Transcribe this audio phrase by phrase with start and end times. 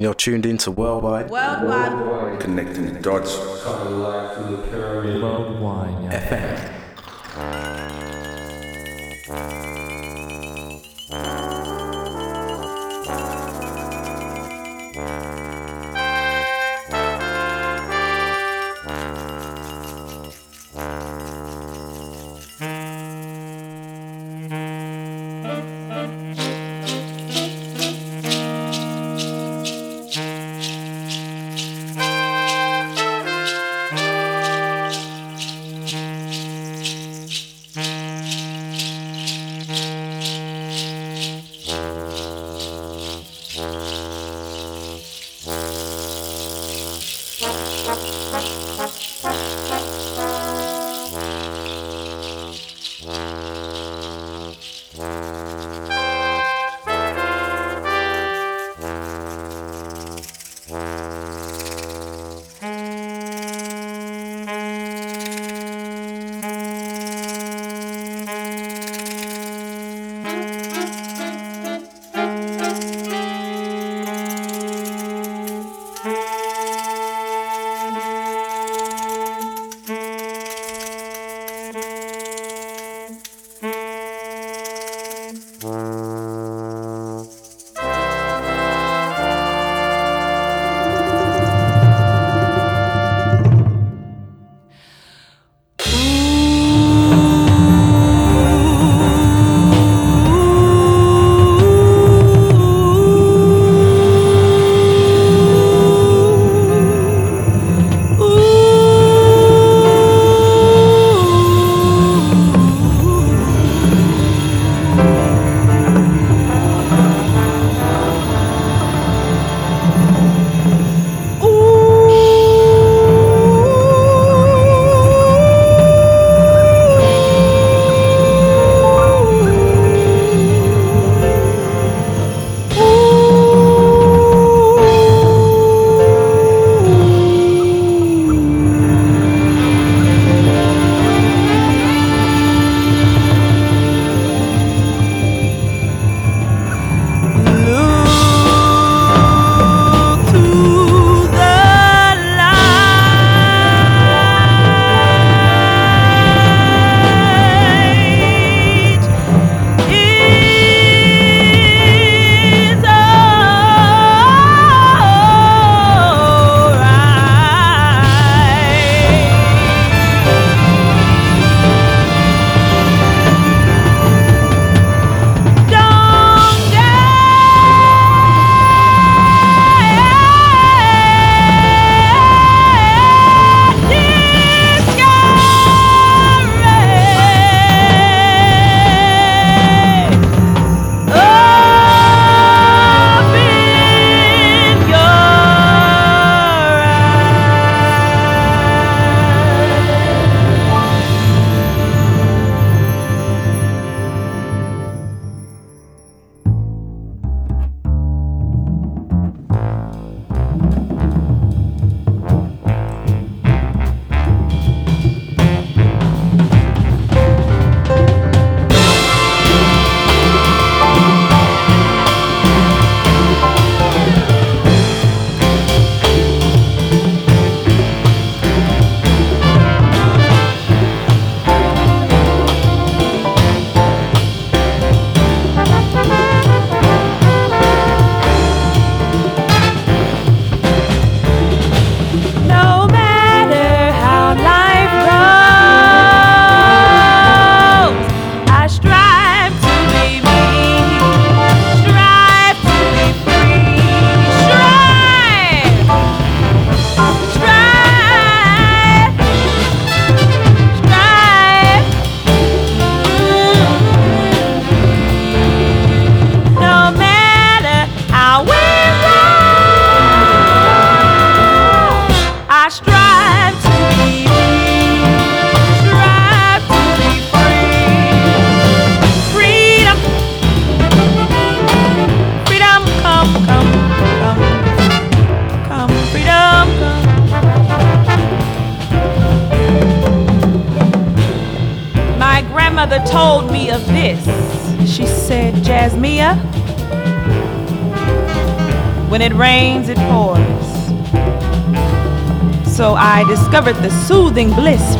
[0.00, 1.28] You're tuned into Worldwide.
[1.28, 1.92] Worldwide.
[1.92, 2.38] Worldwide.
[2.38, 3.36] Connecting the dots.
[3.36, 4.36] Worldwide.
[6.12, 7.67] FM.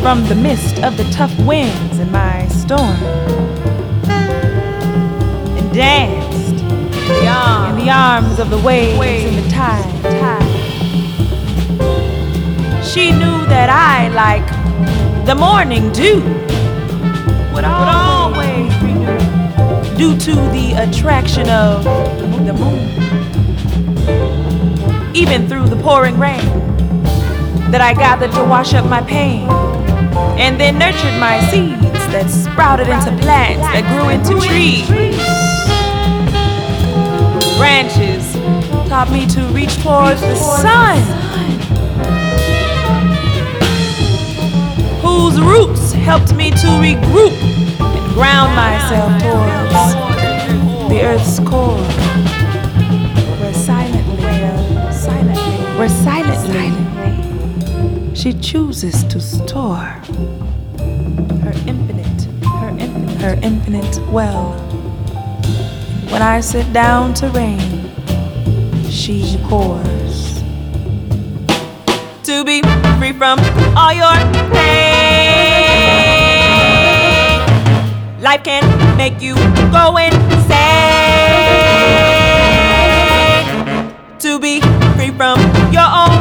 [0.01, 2.95] From the mist of the tough winds in my storm.
[5.57, 10.01] And danced in the arms, of the waves, and the tide.
[10.03, 10.59] tide.
[12.85, 14.47] She knew that I, like
[15.25, 16.21] the morning dew,
[17.53, 19.19] would always renew
[19.97, 21.83] due to the attraction of
[22.45, 22.87] the moon.
[25.13, 26.47] Even through the pouring rain
[27.71, 29.58] that I gathered to wash up my pain,
[30.39, 31.81] and then nurtured my seeds
[32.13, 34.87] that sprouted into plants that grew into trees.
[37.57, 38.23] Branches
[38.87, 40.97] taught me to reach towards the sun,
[45.03, 47.35] whose roots helped me to regroup
[47.81, 49.93] and ground myself towards
[50.89, 51.75] the earth's core,
[53.39, 56.98] where silently, uh, silently, where silently
[58.19, 59.95] she chooses to store
[61.39, 62.27] her infinite,
[62.59, 64.51] her infinite, her infinite well.
[66.09, 67.89] When I sit down to rain,
[68.89, 70.43] she pours.
[72.23, 72.61] To be
[72.99, 73.39] free from
[73.77, 74.13] all your
[74.51, 74.59] pain,
[78.19, 79.35] life can make you
[79.71, 80.19] go insane.
[84.19, 84.59] To be
[84.97, 85.39] free from
[85.71, 86.18] your own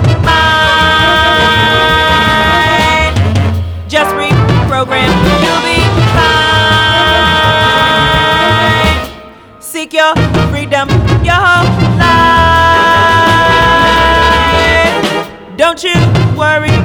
[16.39, 16.78] worry,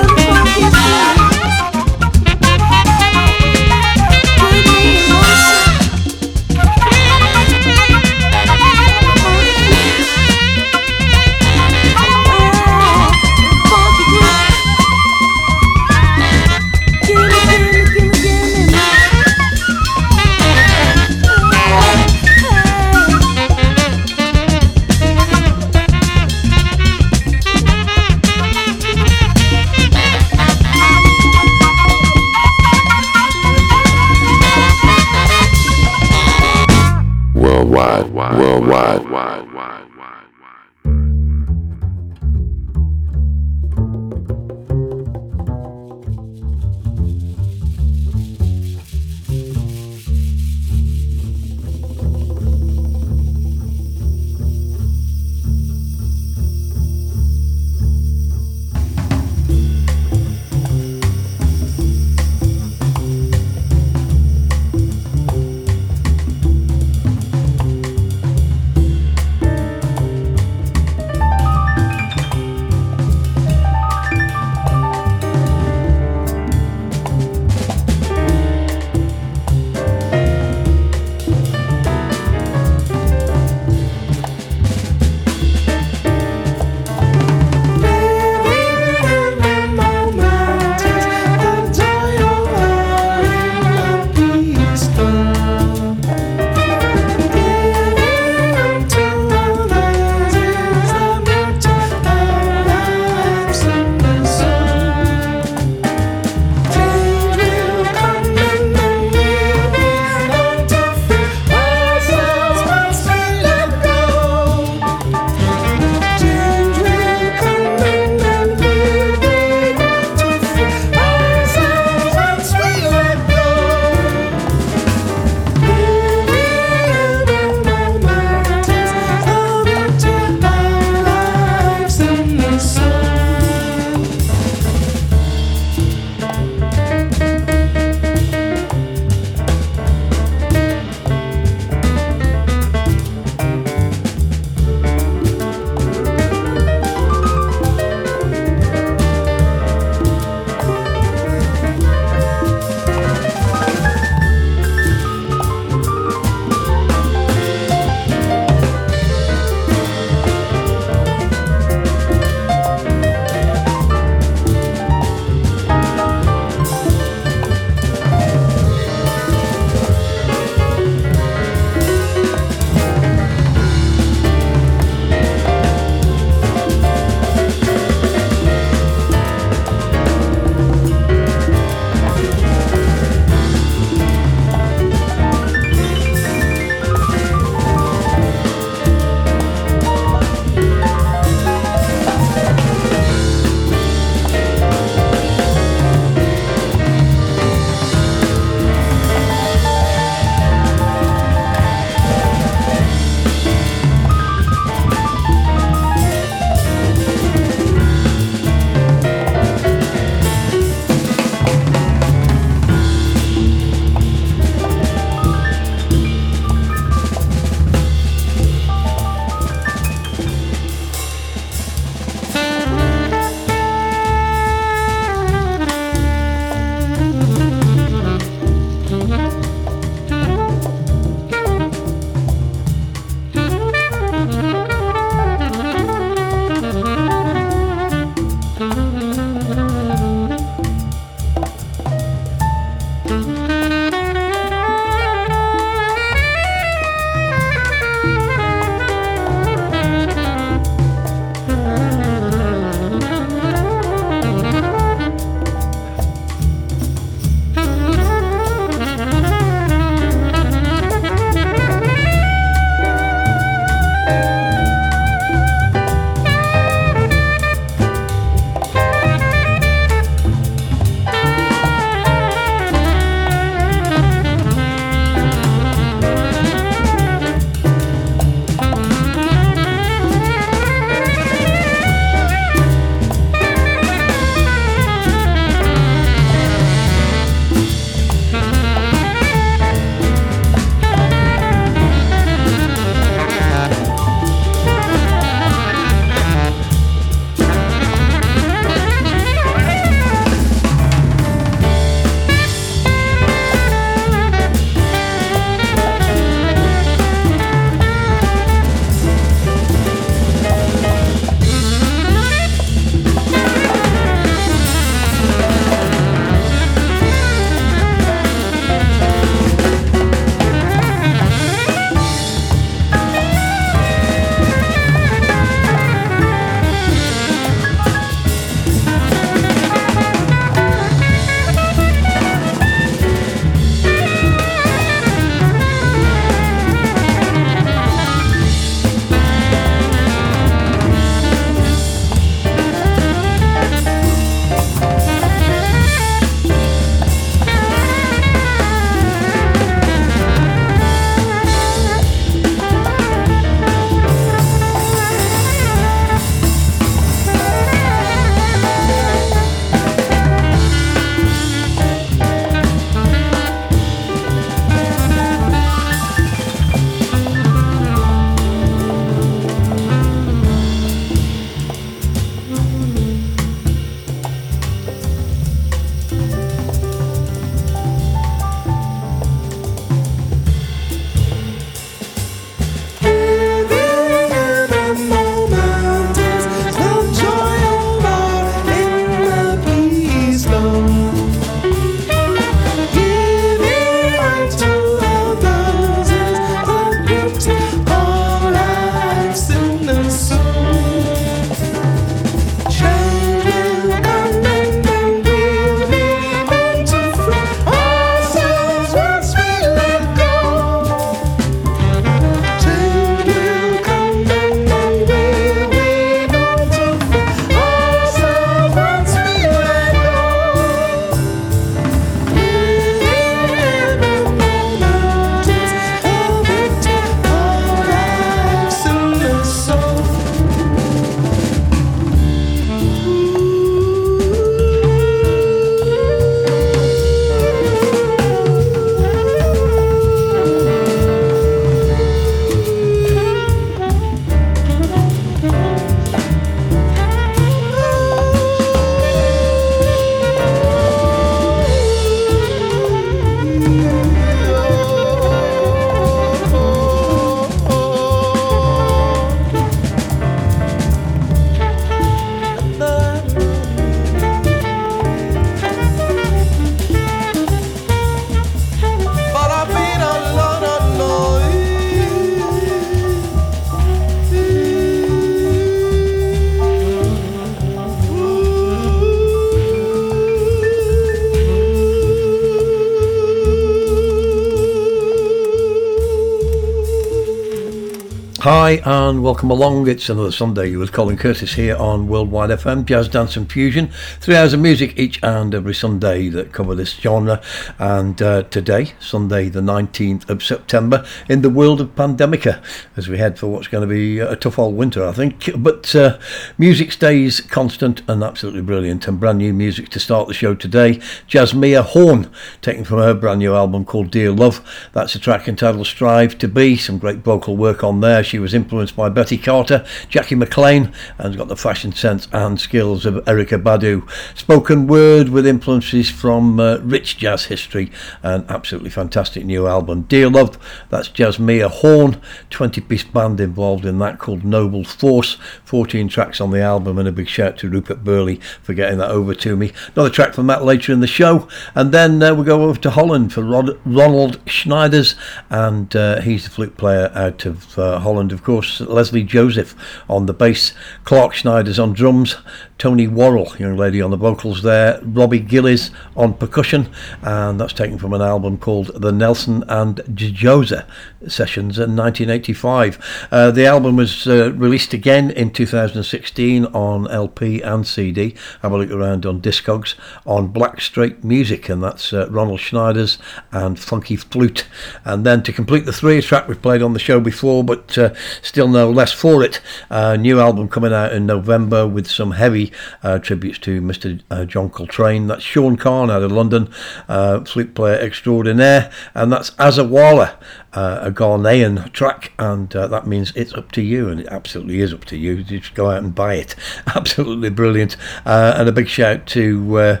[488.68, 489.88] Hi um, and welcome along.
[489.88, 493.90] It's another Sunday with Colin Curtis here on Worldwide FM, Jazz, Dance and Fusion.
[494.20, 497.40] Three hours of music each and every Sunday that cover this genre.
[497.78, 502.62] And uh, today, Sunday the 19th of September, in the world of Pandemica,
[502.98, 505.52] as we head for what's going to be a tough old winter, I think.
[505.56, 506.18] But uh,
[506.58, 509.08] music stays constant and absolutely brilliant.
[509.08, 510.96] And brand new music to start the show today.
[511.28, 514.60] Jazzmeia Horn, taken from her brand new album called Dear Love.
[514.92, 516.76] That's a track entitled Strive to Be.
[516.76, 521.36] Some great vocal work on there she was influenced by Betty Carter, Jackie McLean, and
[521.36, 524.06] got the fashion sense and skills of Erykah Badu.
[524.36, 527.92] Spoken word with influences from uh, rich jazz history.
[528.24, 530.02] An absolutely fantastic new album.
[530.02, 530.58] Dear Love,
[530.90, 535.38] that's Jazzmeia Horn, 20 piece band involved in that called Noble Force.
[535.64, 539.10] 14 tracks on the album, and a big shout to Rupert Burley for getting that
[539.10, 539.72] over to me.
[539.94, 542.90] Another track from that later in the show, and then uh, we go over to
[542.90, 545.14] Holland for Rod- Ronald Schneiders,
[545.50, 549.74] and uh, he's the flute player out of uh, Holland, of course, Leslie Joseph
[550.08, 550.72] on the bass,
[551.04, 552.36] Clark Schneiders on drums,
[552.78, 556.88] Tony Worrell, young lady on the vocals there, Robbie Gillies on percussion,
[557.22, 560.86] and that's taken from an album called The Nelson and Joza
[561.26, 563.28] Sessions in 1985.
[563.32, 568.36] Uh, the album was uh, released again in 2016 on LP and CD.
[568.62, 573.18] Have a look around on Discogs on Black Straight Music, and that's uh, Ronald Schneiders
[573.50, 574.68] and Funky Flute.
[575.04, 578.14] And then to complete the three track we've played on the show before, but uh,
[578.40, 579.60] still no less for it,
[579.90, 582.67] a new album coming out in November with some heavy
[583.02, 584.20] uh, tributes to Mr.
[584.30, 585.26] Uh, John Coltrane.
[585.26, 586.70] That's Sean Khan out of London,
[587.08, 590.36] uh, flute player extraordinaire, and that's Azawala
[590.78, 594.80] uh, a Ghanaian track, and uh, that means it's up to you, and it absolutely
[594.80, 595.42] is up to you.
[595.42, 596.54] Just go out and buy it.
[596.94, 597.96] absolutely brilliant.
[598.24, 600.00] Uh, and a big shout to uh,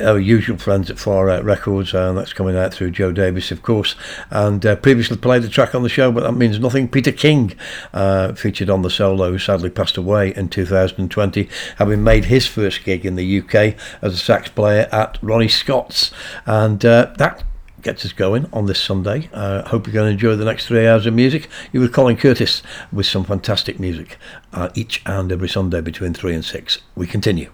[0.00, 3.60] our usual friends at Far Out Records, and that's coming out through Joe Davis, of
[3.60, 3.96] course.
[4.30, 6.88] And uh, previously played the track on the show, but that means nothing.
[6.88, 7.52] Peter King
[7.92, 13.04] uh, featured on the solo, sadly passed away in 2020, having made his first gig
[13.04, 16.12] in the UK as a sax player at Ronnie Scott's,
[16.46, 17.44] and that
[17.84, 19.28] gets us going on this Sunday.
[19.32, 21.48] Uh, hope you're going to enjoy the next three hours of music.
[21.72, 24.18] You with Colin Curtis with some fantastic music
[24.52, 26.80] uh, each and every Sunday between three and six.
[26.96, 27.50] We continue.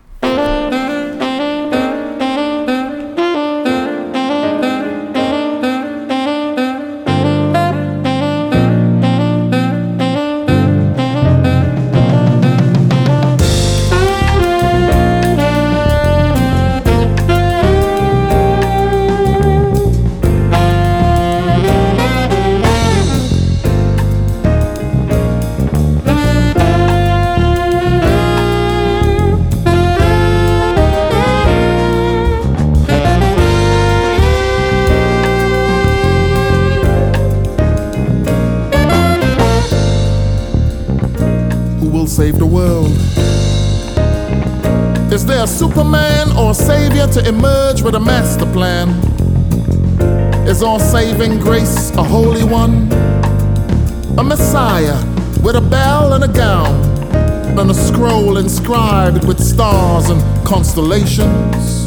[47.81, 48.89] Emerge with a master plan?
[50.47, 52.91] Is all saving grace a holy one?
[54.19, 54.99] A Messiah
[55.43, 56.75] with a bell and a gown,
[57.59, 61.87] and a scroll inscribed with stars and constellations?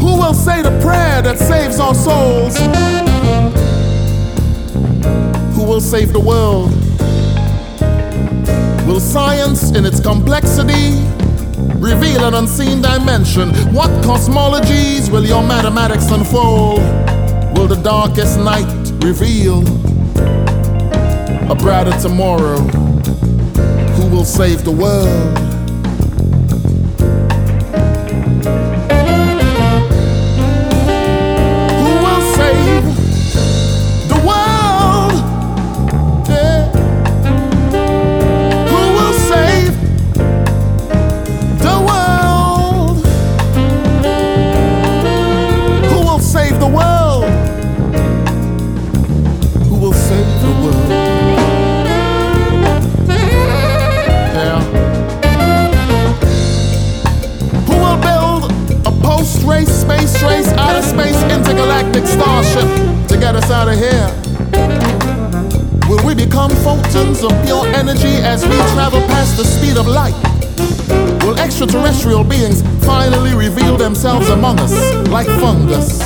[0.00, 2.56] Who will say the prayer that saves our souls?
[5.54, 6.70] Who will save the world?
[8.86, 11.17] Will science in its complexity
[11.78, 13.50] reveal an unseen dimension.
[13.72, 16.80] What cosmologies will your mathematics unfold?
[17.56, 18.68] Will the darkest night
[19.04, 19.60] reveal
[21.50, 22.58] a brighter tomorrow?
[23.96, 25.47] Who will save the world?
[74.18, 76.00] Themselves among us like fungus?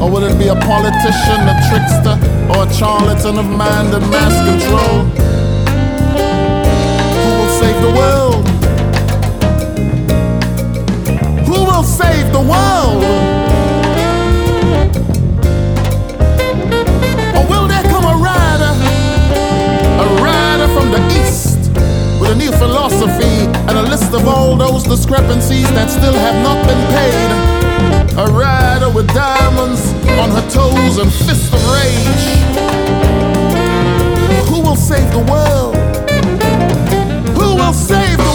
[0.00, 2.16] Or will it be a politician, a trickster,
[2.50, 5.04] or a charlatan of mind and mass control?
[7.14, 8.48] Who will save the world?
[11.46, 13.47] Who will save the world?
[24.18, 27.30] Of all those discrepancies that still have not been paid.
[28.18, 32.26] A rider with diamonds on her toes and fists of rage.
[34.48, 35.76] Who will save the world?
[37.38, 38.27] Who will save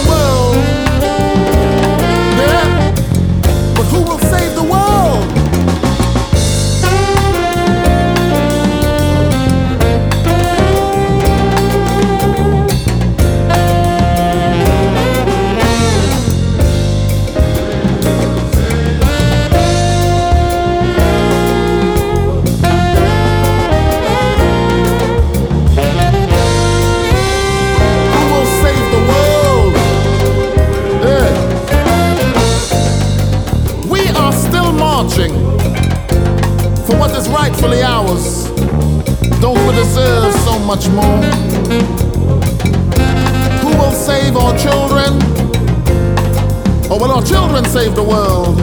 [37.64, 38.48] rightfully ours.
[39.40, 41.20] Don't we deserve so much more?
[43.62, 45.18] Who will save our children?
[46.86, 48.58] Oh, or will our children save the world?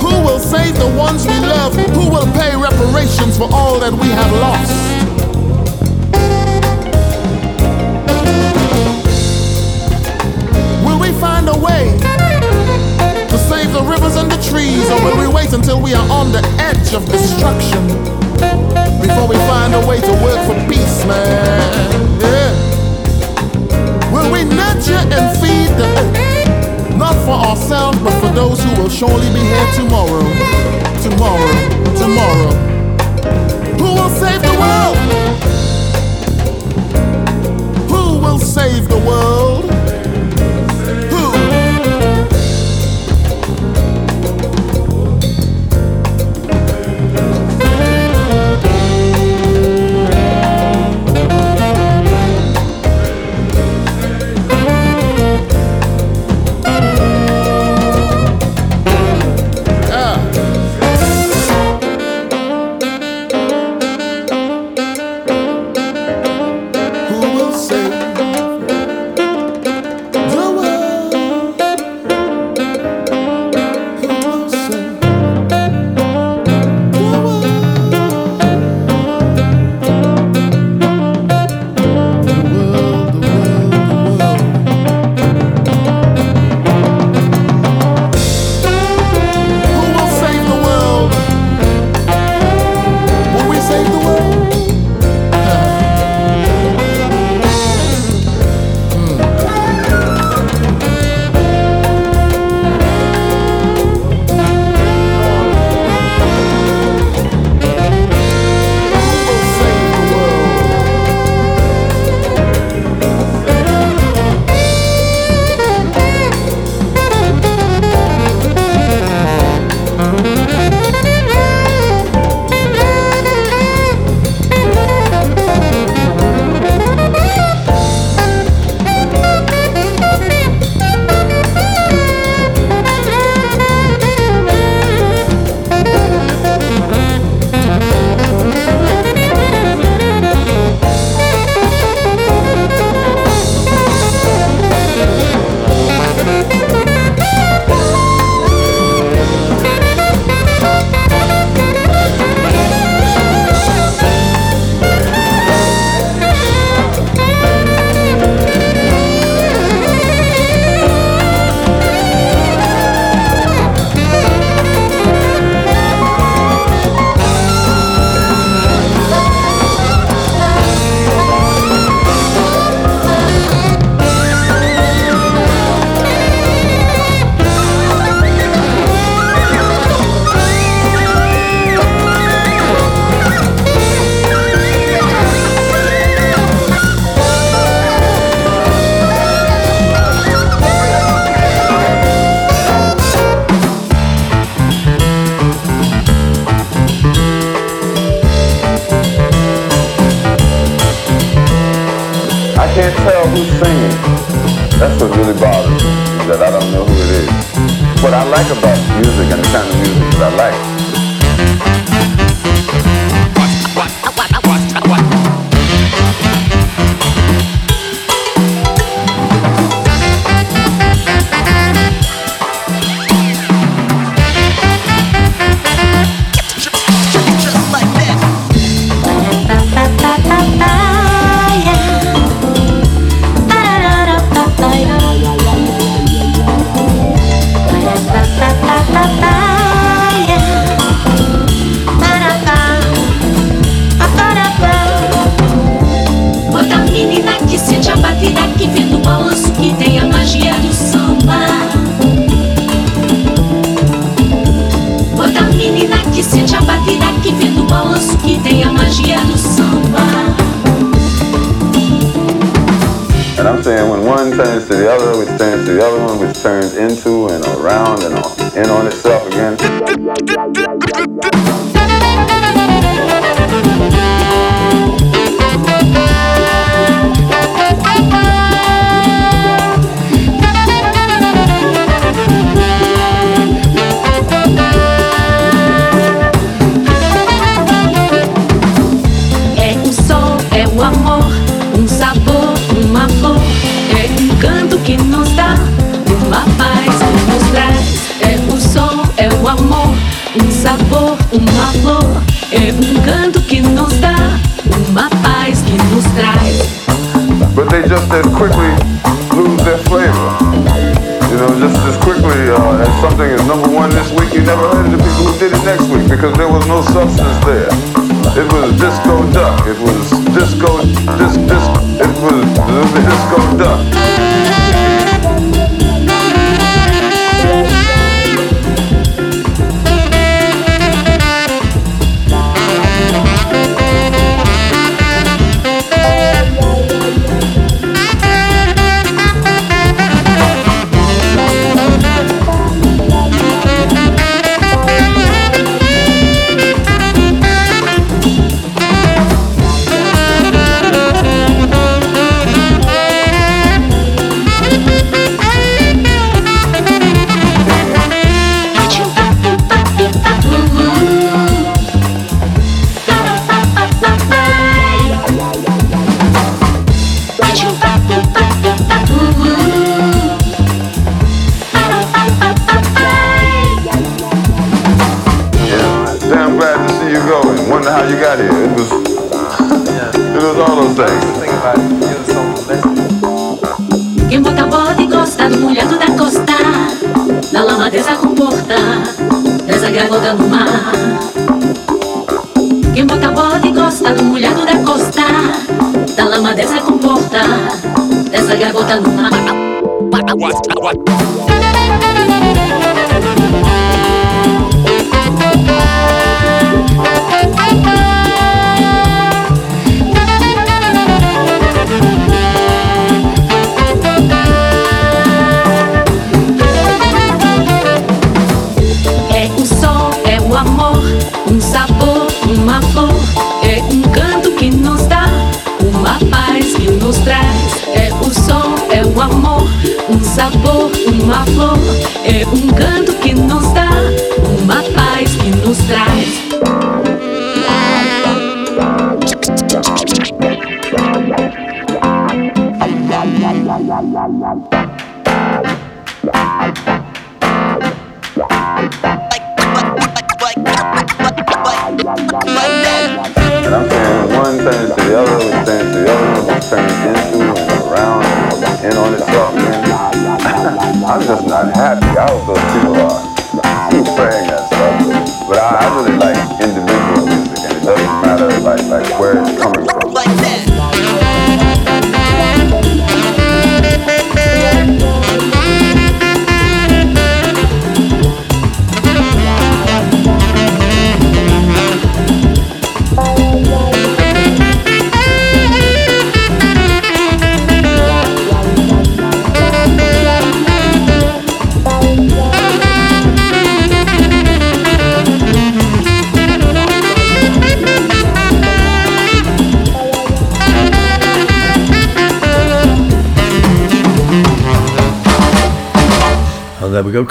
[0.00, 1.74] Who will save the ones we love?
[1.74, 4.72] Who will pay reparations for all that we have lost?
[10.84, 12.27] Will we find a way?
[13.68, 16.42] Save the rivers and the trees, or will we wait until we are on the
[16.58, 17.86] edge of destruction
[19.00, 22.20] before we find a way to work for peace, man?
[22.20, 22.52] Yeah.
[24.12, 25.88] Will we nurture and feed the
[26.96, 30.24] not for ourselves, but for those who will surely be here tomorrow,
[31.02, 31.52] tomorrow,
[31.96, 32.52] tomorrow?
[33.78, 34.96] Who will save the world?
[37.90, 39.68] Who will save the world?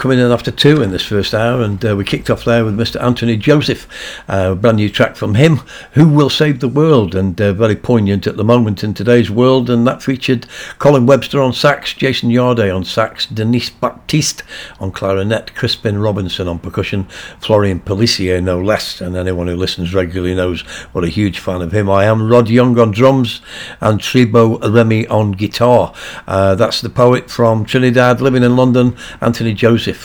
[0.07, 2.77] Coming in after two in this first hour, and uh, we kicked off there with
[2.77, 3.03] Mr.
[3.03, 3.89] Anthony Joseph,
[4.29, 5.57] uh, a brand new track from him,
[5.95, 9.69] Who Will Save the World, and uh, very poignant at the moment in today's world.
[9.69, 10.47] And that featured
[10.79, 14.43] Colin Webster on sax, Jason Yarde on sax, Denise Baptiste
[14.79, 17.03] on clarinet, Crispin Robinson on percussion,
[17.41, 19.01] Florian Pellissier, no less.
[19.01, 20.61] And anyone who listens regularly knows
[20.93, 22.31] what a huge fan of him I am.
[22.31, 23.41] Rod Young on drums,
[23.81, 25.93] and Thibaut Remy on guitar.
[26.25, 29.53] Uh, that's the poet from Trinidad, living in London, Anthony Anthony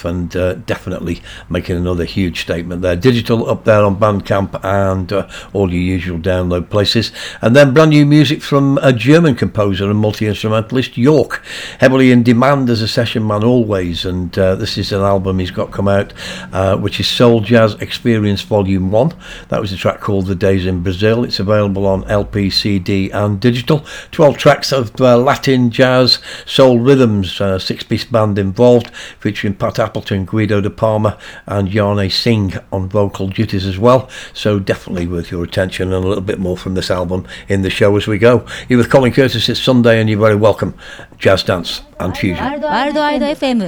[0.05, 2.97] And uh, definitely making another huge statement there.
[2.97, 7.13] Digital up there on Bandcamp and uh, all your usual download places.
[7.41, 11.43] And then brand new music from a German composer and multi instrumentalist, York,
[11.79, 14.05] heavily in demand as a session man always.
[14.05, 16.13] And uh, this is an album he's got come out,
[16.53, 19.15] uh, which is Soul Jazz Experience Volume 1.
[19.49, 21.25] That was a track called The Days in Brazil.
[21.25, 23.85] It's available on LP, CD, and digital.
[24.11, 29.79] 12 tracks of uh, Latin, jazz, soul rhythms, uh, six piece band involved, featuring Pat
[29.83, 34.09] Appleton, Guido de Palma, and Jane Singh on vocal duties as well.
[34.33, 37.71] So definitely worth your attention and a little bit more from this album in the
[37.71, 38.47] show as we go.
[38.69, 40.75] You're with Colin Curtis, it's Sunday, and you're very welcome.
[41.19, 42.45] Jazz Dance and Fusion.
[42.45, 43.61] FM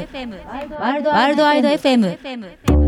[1.78, 2.83] FM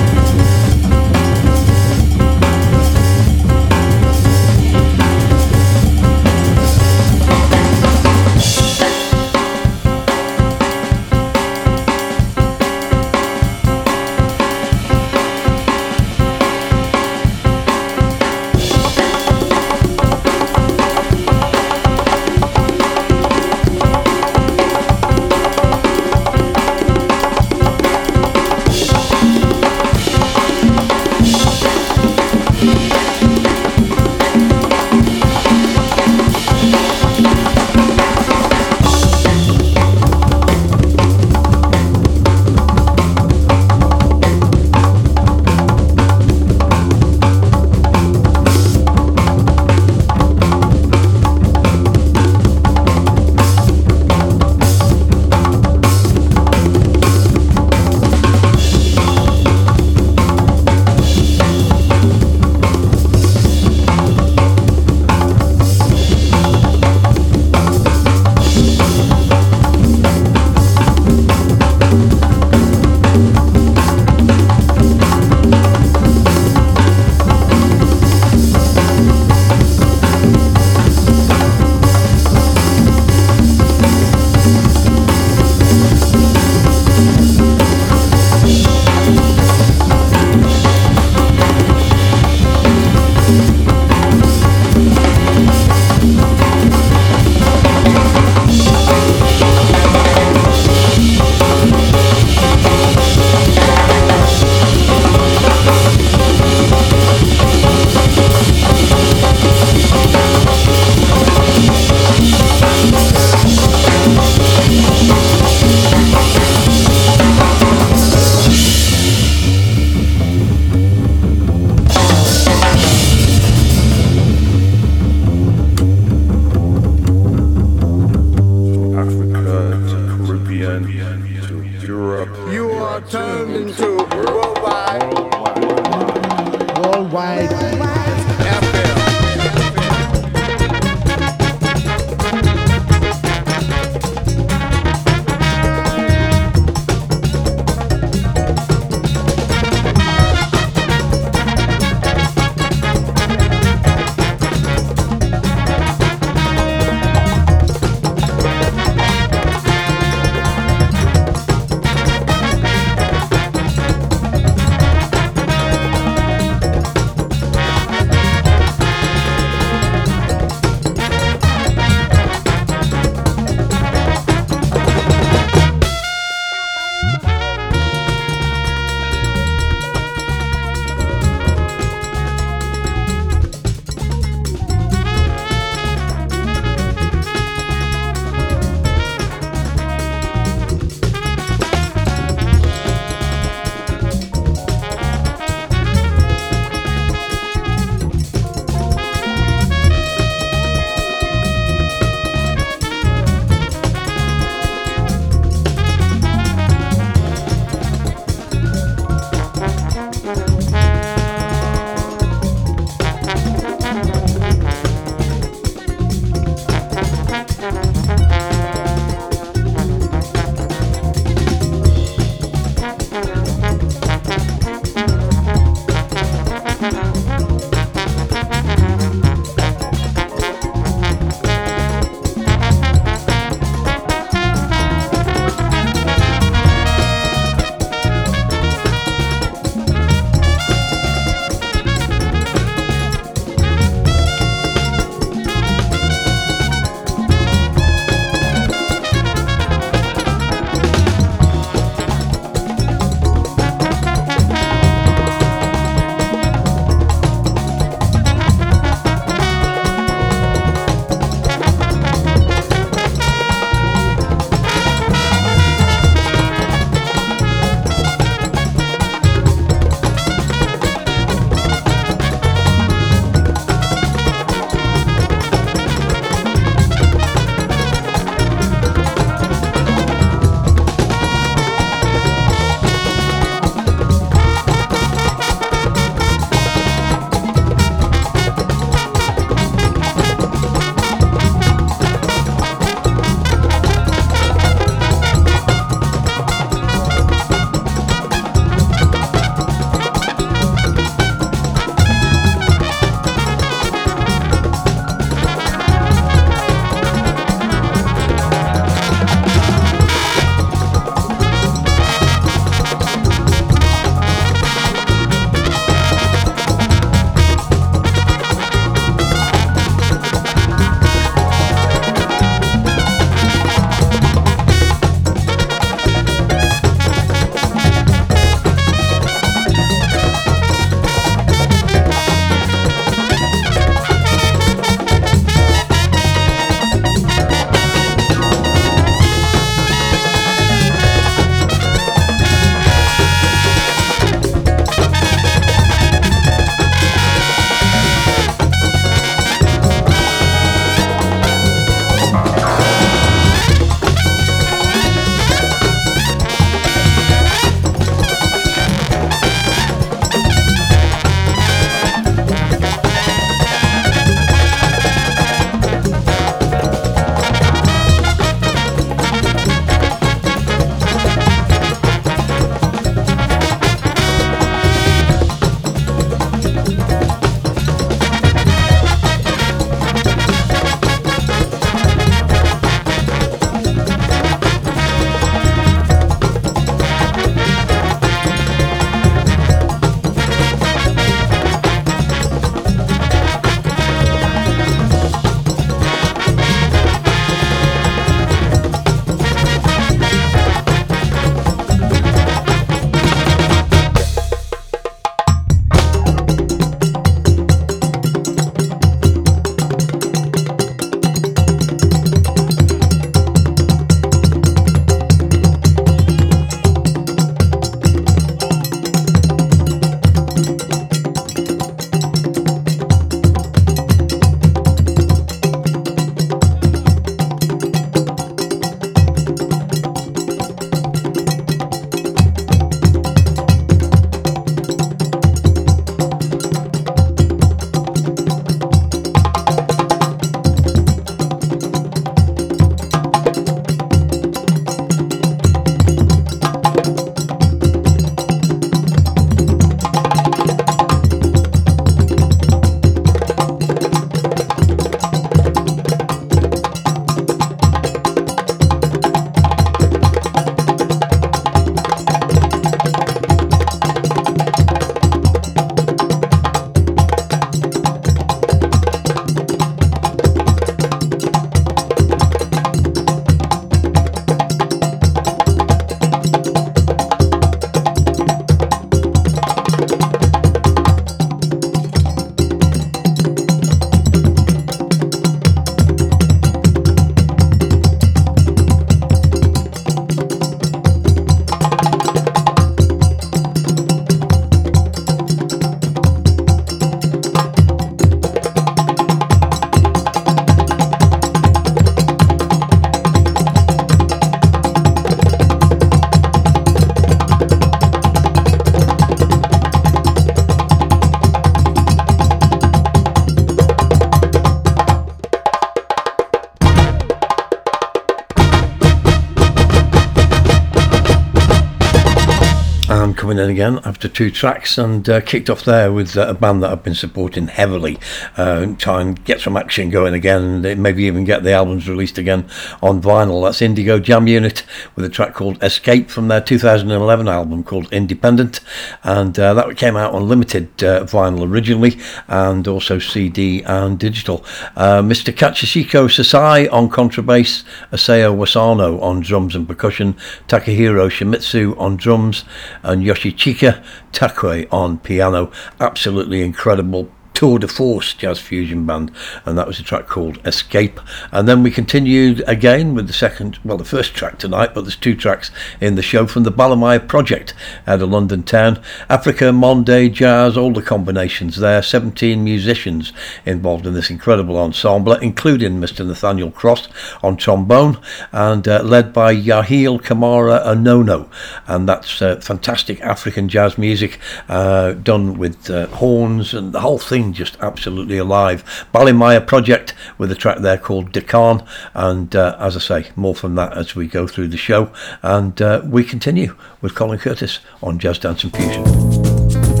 [523.71, 527.03] again after two tracks and uh, kicked off there with uh, a band that I've
[527.03, 528.19] been supporting heavily,
[528.57, 532.37] uh, try and get some action going again and maybe even get the albums released
[532.37, 532.69] again
[533.01, 533.63] on vinyl.
[533.63, 534.83] That's Indigo Jam Unit
[535.15, 538.79] with a track called Escape from their 2011 album called Independent,
[539.23, 544.63] and uh, that came out on limited uh, vinyl originally and also CD and digital.
[544.95, 545.53] Uh, Mr.
[545.53, 550.35] Katsuhiko Sasai on contrabass, Isao Wasano on drums and percussion,
[550.67, 552.65] Takahiro Shimizu on drums,
[553.03, 555.71] and Yoshichika Tarue on piano.
[555.99, 557.29] Absolutely incredible
[557.61, 559.29] tour de force jazz fusion band,
[559.65, 561.19] and that was a track called Escape.
[561.51, 565.15] And then we continued again with the second, well, the first track tonight, but there's
[565.15, 567.75] two tracks in the show from the Balimaya Project
[568.07, 569.01] out of London town.
[569.29, 572.01] Africa, Monde, Jazz, all the combinations there.
[572.01, 573.33] 17 musicians
[573.65, 576.25] involved in this incredible ensemble, including Mr.
[576.25, 577.07] Nathaniel Cross
[577.43, 578.17] on trombone,
[578.51, 581.49] and uh, led by Yahael Camara Onono.
[581.87, 584.39] And that's uh, fantastic African jazz music
[584.69, 588.83] uh, done with uh, horns and the whole thing just absolutely alive.
[589.13, 591.83] Balimaya Project with a track there called Deccan,
[592.13, 595.11] and uh, as I say, more from that as we go through the show.
[595.41, 600.00] And uh, we continue with Colin Curtis on Jazz Dance and Fusion.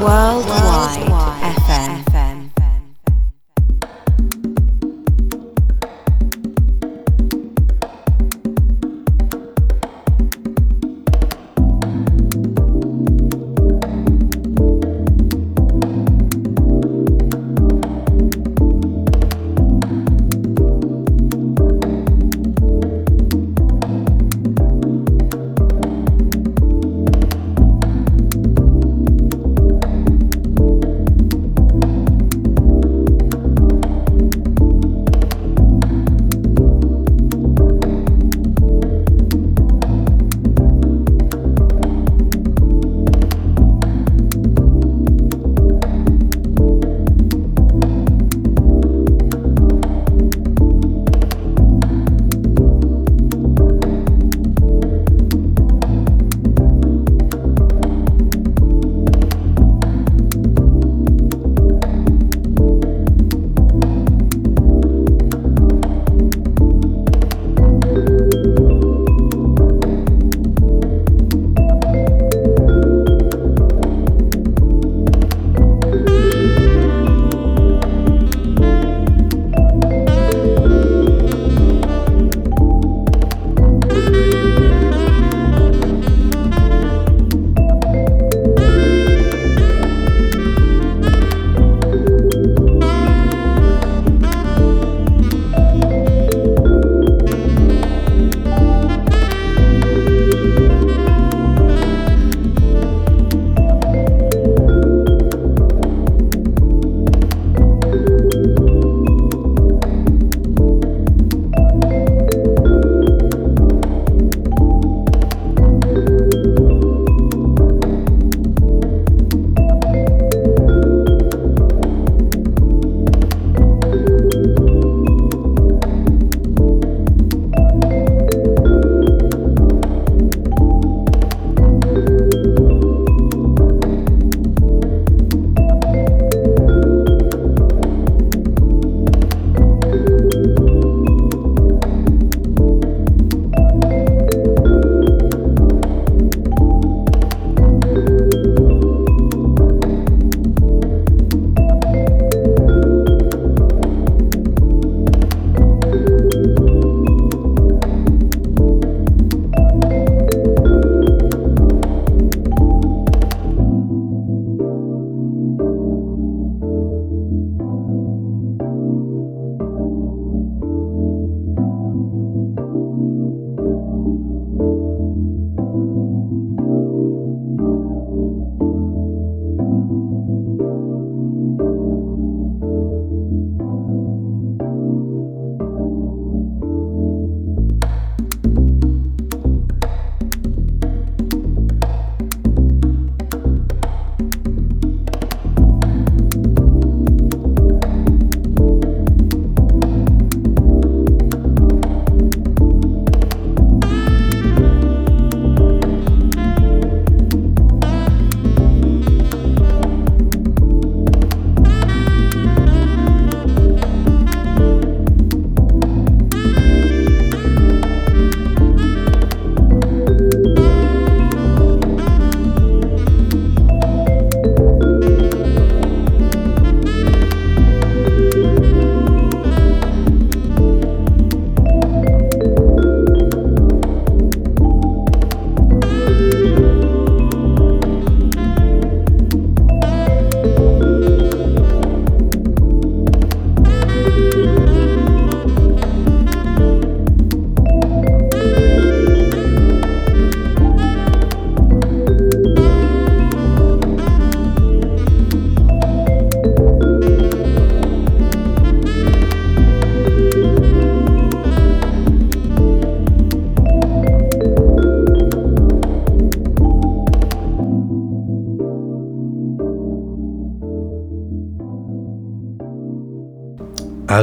[0.00, 1.05] Worldwide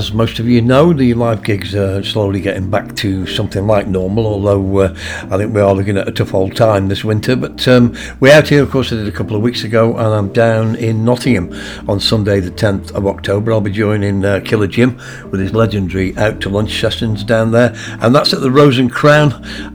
[0.03, 3.88] as most of you know, the live gigs are slowly getting back to something like
[3.88, 4.95] normal, although uh,
[5.31, 7.38] I think we are looking at a tough old time this winter.
[7.38, 10.07] But um, we're out here, of course, I did a couple of weeks ago, and
[10.07, 11.53] I'm down in Nottingham
[11.88, 13.53] on Sunday, the 10th of October.
[13.53, 14.97] I'll be joining uh, Killer Jim
[15.31, 18.91] with his legendary Out to Lunch sessions down there, and that's at the Rose and
[18.91, 19.31] Crown,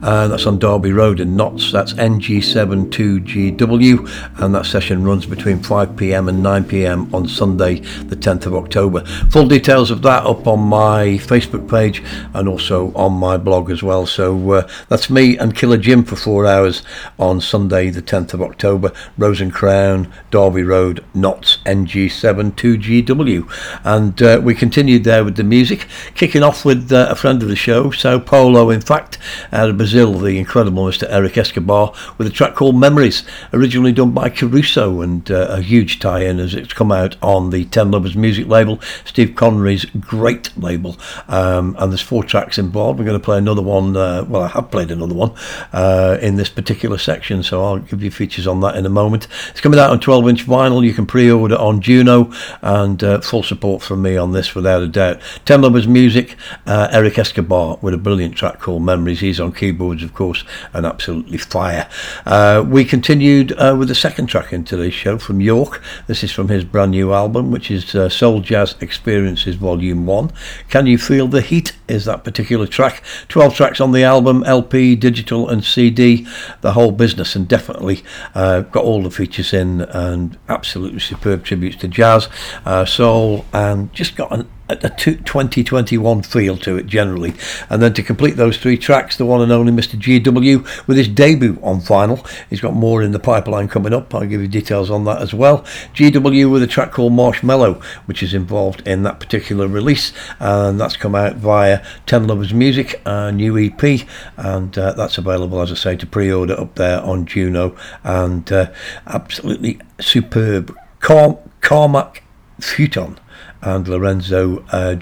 [0.09, 1.71] uh, that's on Derby Road in Notts.
[1.71, 8.15] That's NG72GW, and that session runs between 5 pm and 9 pm on Sunday, the
[8.15, 9.05] 10th of October.
[9.29, 12.01] Full details of that up on my Facebook page
[12.33, 14.07] and also on my blog as well.
[14.07, 16.81] So uh, that's me and Killer Jim for four hours
[17.19, 23.79] on Sunday, the 10th of October, Rose and Crown, Derby Road, Notts, NG72GW.
[23.83, 27.49] And uh, we continued there with the music, kicking off with uh, a friend of
[27.49, 29.17] the show, Sao Paulo, in fact,
[29.51, 31.07] out of Brazil, the incredible Mr.
[31.09, 33.23] Eric Escobar, with a track called Memories,
[33.53, 37.49] originally done by Caruso and uh, a huge tie in as it's come out on
[37.49, 40.97] the Ten Lovers music label, Steve Connery's great label.
[41.27, 42.99] Um, and there's four tracks involved.
[42.99, 43.95] We're going to play another one.
[43.95, 45.33] Uh, well, I have played another one
[45.73, 49.27] uh, in this particular section, so I'll give you features on that in a moment.
[49.49, 50.83] It's coming out on 12 inch vinyl.
[50.83, 52.31] You can pre order on Juno,
[52.61, 55.21] and uh, full support from me on this without a doubt.
[55.45, 59.19] Ten Lovers music, uh, Eric Escobar with a brilliant track called Memories.
[59.19, 61.89] He's on keyboards, of course, and absolutely fire.
[62.25, 65.81] Uh, we continued uh, with the second track in today's show from York.
[66.07, 70.31] This is from his brand new album, which is uh, Soul Jazz Experiences Volume 1.
[70.69, 71.75] Can You Feel the Heat?
[71.87, 73.03] Is that particular track.
[73.29, 76.27] 12 tracks on the album, LP, digital, and CD.
[76.61, 78.03] The whole business, and definitely
[78.33, 82.29] got all the features in, and absolutely superb tributes to jazz,
[82.65, 87.33] uh, soul, and just got an a 2021 feel to it generally.
[87.69, 89.99] And then to complete those three tracks, the one and only Mr.
[89.99, 92.25] GW with his debut on vinyl.
[92.49, 94.13] He's got more in the pipeline coming up.
[94.13, 95.61] I'll give you details on that as well.
[95.95, 100.97] GW with a track called Marshmallow, which is involved in that particular release, and that's
[100.97, 104.07] come out via Ten Lovers Music, a new EP,
[104.37, 108.71] and uh, that's available, as I say, to pre-order up there on Juno, and uh,
[109.07, 110.77] absolutely superb.
[110.99, 112.23] Car- Carmack
[112.59, 113.19] Futon
[113.61, 114.95] and Lorenzo uh,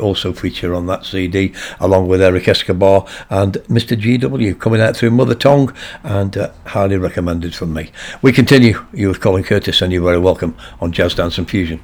[0.00, 3.96] also feature on that CD, along with Eric Escobar and Mr.
[4.00, 7.90] GW coming out through Mother Tongue, and uh, highly recommended from me.
[8.22, 8.84] We continue.
[8.92, 11.80] You with Colin Curtis, and you're very welcome on Jazz Dance and Fusion.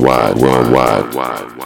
[0.00, 0.36] Worldwide,
[1.14, 1.14] worldwide.
[1.14, 1.59] all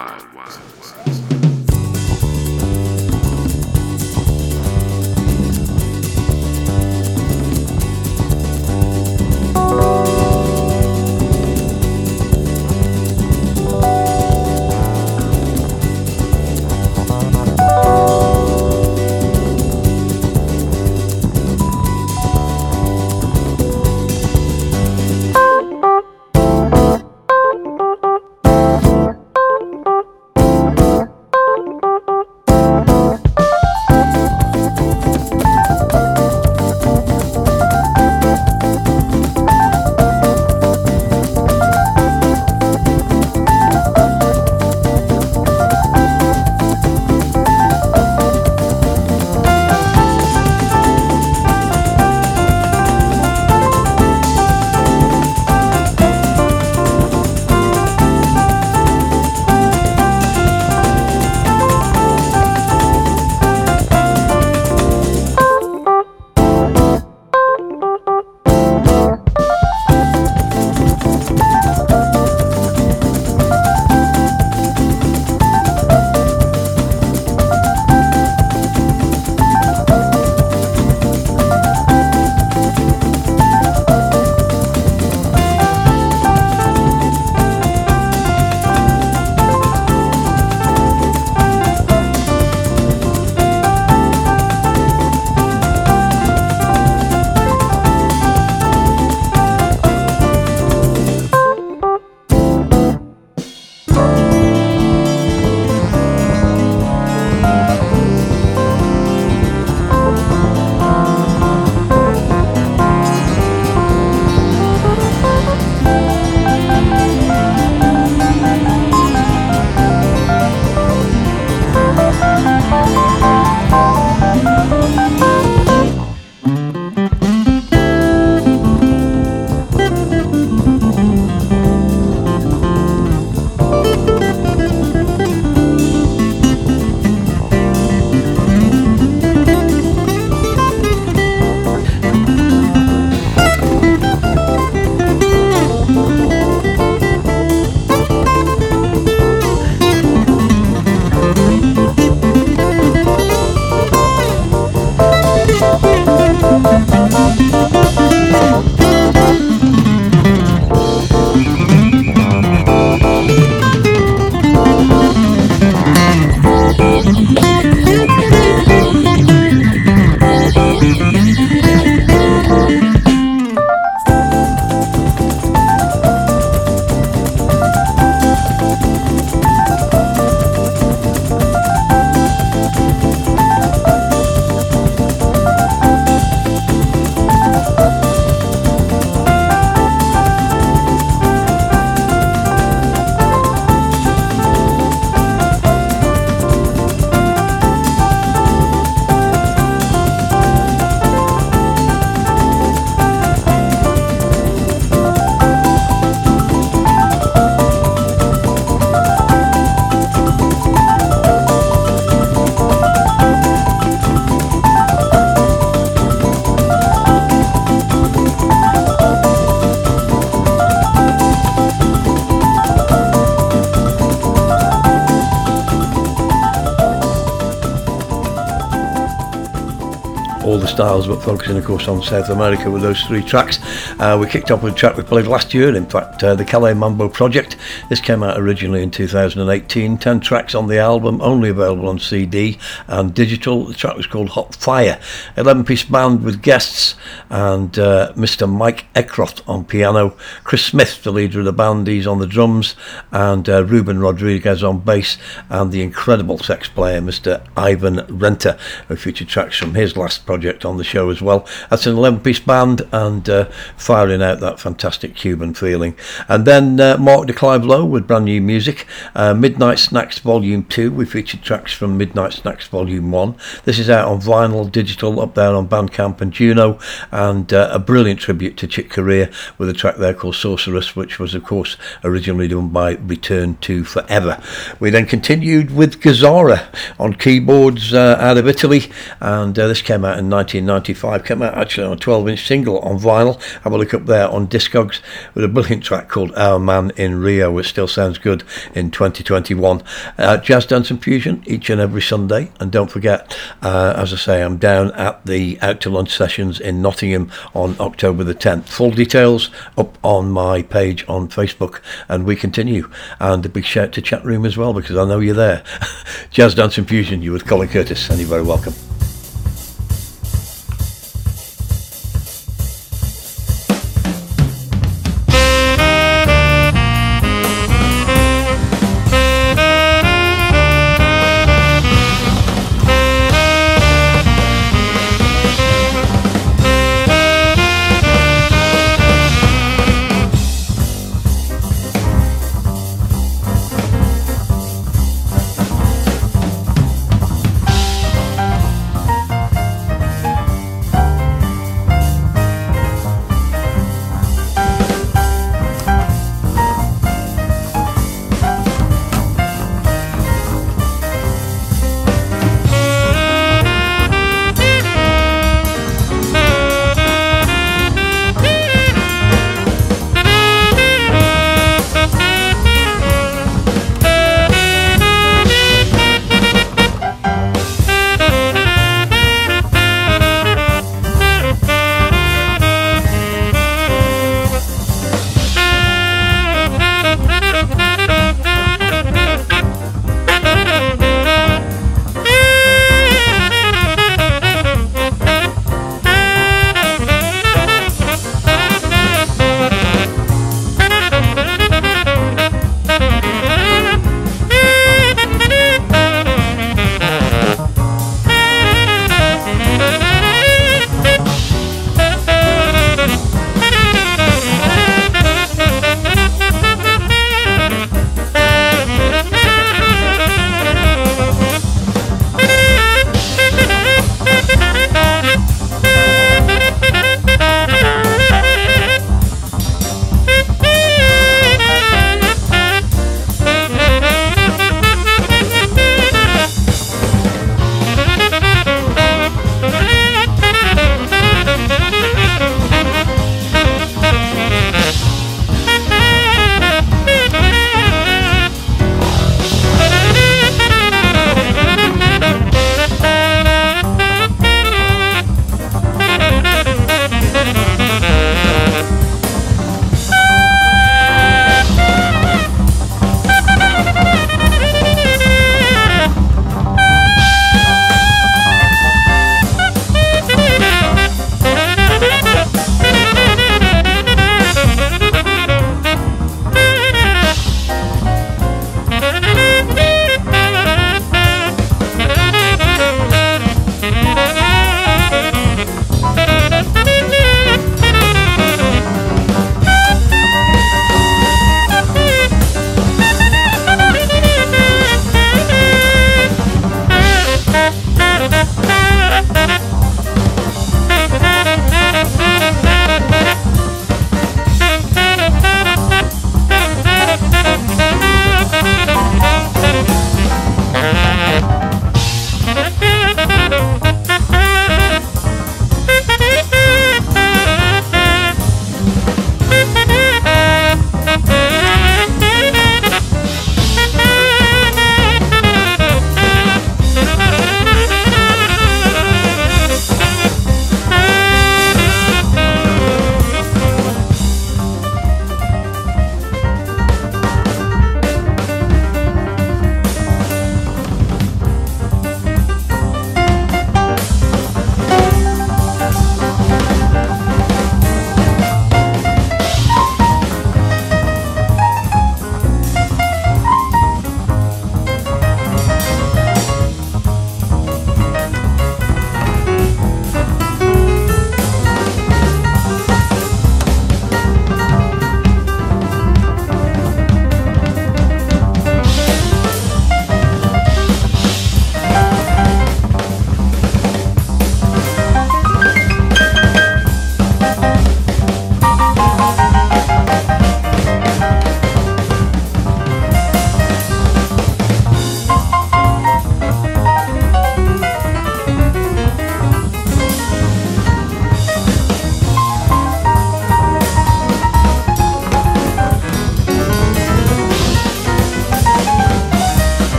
[230.74, 233.60] styles, but focusing, of course, on South America with those three tracks.
[234.00, 236.44] Uh, we kicked off with a track we played last year, in fact, uh, the
[236.44, 237.56] Calais Mambo Project.
[237.88, 239.98] This came out originally in 2018.
[239.98, 243.66] Ten tracks on the album, only available on CD and digital.
[243.66, 244.98] The track was called Hot Fire.
[245.36, 246.96] 11 piece band with guests
[247.30, 248.50] and uh, Mr.
[248.50, 252.74] Mike Eckroth on piano, Chris Smith, the leader of the band, he's on the drums,
[253.14, 255.16] and uh, Ruben Rodriguez on bass,
[255.48, 257.46] and the incredible sax player, Mr.
[257.56, 258.58] Ivan Renta,
[258.88, 261.46] who featured tracks from his last project on the show as well.
[261.70, 263.48] That's an 11 piece band and uh,
[263.84, 265.94] firing out that fantastic Cuban feeling.
[266.26, 268.86] And then uh, Mark de Clive Lowe with brand new music.
[269.14, 273.36] Uh, Midnight Snacks Volume 2, we featured tracks from Midnight Snacks Volume 1.
[273.64, 276.78] This is out on vinyl, digital, up there on Bandcamp and Juno,
[277.12, 281.18] and uh, a brilliant tribute to Chick Corea with a track there called Sorceress, which
[281.18, 284.42] was, of course, originally done by Return to Forever.
[284.80, 288.90] We then continued with Gazzara on keyboards uh, out of Italy,
[289.20, 291.24] and uh, this came out in 1995.
[291.24, 293.42] Came out actually on a 12 inch single on vinyl.
[293.60, 295.00] Have a look up there on Discogs
[295.34, 298.44] with a brilliant track called Our Man in Rio, which still sounds good
[298.74, 299.82] in 2021.
[300.18, 302.52] Uh, Jazz Dance and Fusion each and every Sunday.
[302.60, 306.60] And don't forget, uh, as I say, I'm down at the Out to Lunch sessions
[306.60, 308.68] in Nottingham on October the 10th.
[308.68, 311.80] Full details up on my page on Facebook.
[312.08, 312.90] And we continue.
[313.20, 315.64] And a big shout to chat room as well because I know you're there.
[316.30, 318.74] Jazz Dance and Fusion, you with Colin Curtis, and you're very welcome.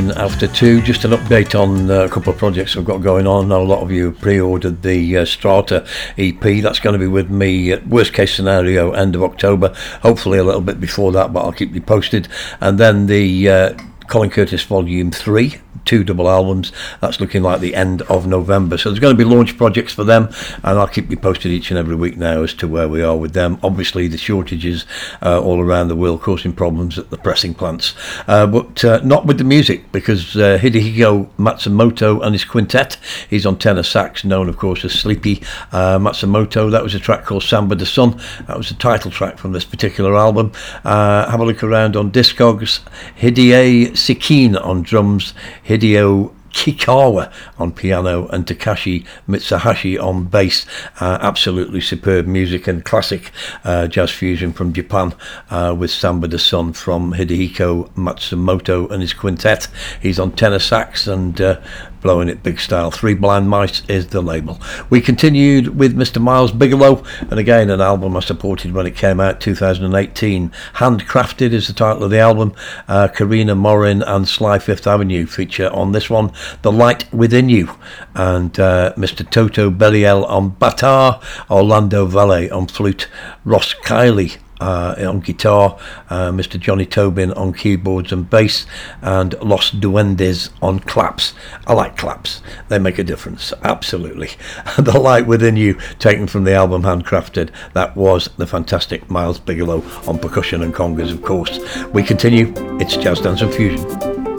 [0.00, 0.80] In after two.
[0.80, 3.52] Just an update on uh, a couple of projects I've got going on.
[3.52, 5.86] A lot of you pre-ordered the uh, Strata
[6.16, 6.40] EP.
[6.40, 9.74] That's going to be with me at worst case scenario end of October.
[10.02, 12.28] Hopefully a little bit before that, but I'll keep you posted.
[12.60, 13.78] And then the uh,
[14.08, 15.60] Colin Curtis Volume 3
[15.90, 16.70] two double albums.
[17.00, 18.78] That's looking like the end of November.
[18.78, 20.28] So there's going to be launch projects for them,
[20.62, 23.16] and I'll keep you posted each and every week now as to where we are
[23.16, 23.58] with them.
[23.60, 24.86] Obviously, the shortages
[25.20, 27.94] uh, all around the world causing problems at the pressing plants,
[28.28, 32.96] uh, but uh, not with the music because uh, Hidehiko Matsumoto and his quintet.
[33.30, 35.42] He's on tenor sax, known of course as Sleepy
[35.72, 36.70] uh, Matsumoto.
[36.70, 38.20] That was a track called Samba de Sun.
[38.48, 40.52] That was the title track from this particular album.
[40.84, 42.80] Uh, have a look around on Discogs.
[43.18, 45.32] Hidie Sikin on drums.
[45.66, 50.66] Hideo Ichikawa on piano and Takashi Mizuhashi on bass.
[51.00, 53.30] Uh, absolutely superb music and classic
[53.64, 55.14] uh, jazz fusion from Japan
[55.50, 59.68] uh, with Samba de Sun from Hidehiko Matsumoto and his quintet.
[60.00, 61.60] He's on tenor sax and uh,
[62.00, 62.90] blowing it big style.
[62.90, 64.60] Three Blind Mice is the label.
[64.88, 66.20] We continued with Mr.
[66.20, 70.50] Miles Bigelow, and again, an album I supported when it came out 2018.
[70.74, 72.54] Handcrafted is the title of the album.
[72.88, 76.32] Uh, Karina Morin and Sly Fifth Avenue feature on this one.
[76.62, 77.70] The Light Within You,
[78.14, 79.28] and uh, Mr.
[79.28, 83.08] Toto Belial on batá, Orlando Valle on flute,
[83.44, 85.78] Ross Kiley uh, on guitar,
[86.10, 86.58] uh, Mr.
[86.58, 88.66] Johnny Tobin on keyboards and bass,
[89.02, 91.34] and Los Duendes on claps.
[91.66, 94.30] I like claps, they make a difference, absolutely.
[94.78, 99.82] the Light Within You, taken from the album Handcrafted, that was the fantastic Miles Bigelow
[100.06, 101.58] on percussion and congas, of course.
[101.88, 104.29] We continue, it's Jazz Dance and Fusion.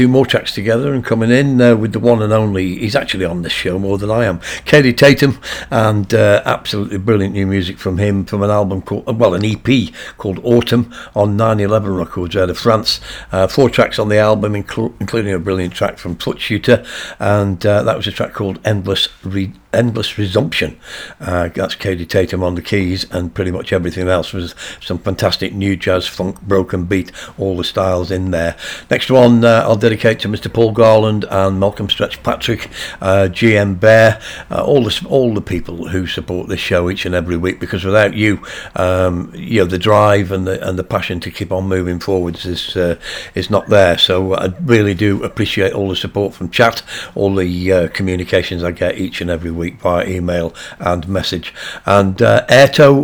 [0.00, 3.26] Two more tracks together and coming in uh, with the one and only he's actually
[3.26, 5.38] on this show more than I am Kaidi Tatum,
[5.70, 9.92] and uh, absolutely brilliant new music from him from an album called well an EP
[10.16, 12.98] called Autumn on 911 Records out of France.
[13.30, 16.82] Uh, four tracks on the album inclu- including a brilliant track from Foot Shooter
[17.18, 20.78] and uh, that was a track called Endless Re- Endless Resumption.
[21.20, 25.52] Uh, that's Kaidi Tatum on the keys, and pretty much everything else was some fantastic
[25.52, 28.56] new jazz, funk, broken beat, all the styles in there.
[28.90, 30.52] Next one uh, I'll dedicate to Mr.
[30.52, 32.68] Paul Garland and Malcolm Stretch Patrick,
[33.00, 34.20] uh, GM Bear,
[34.50, 37.60] uh, all the all the people who support this show each and every week.
[37.60, 38.42] Because without you,
[38.74, 42.44] um, you know the drive and the and the passion to keep on moving forwards
[42.44, 42.98] is uh,
[43.36, 43.98] is not there.
[43.98, 46.82] So I really do appreciate all the support from chat,
[47.14, 51.54] all the uh, communications I get each and every week week via email and message.
[51.86, 52.44] And uh,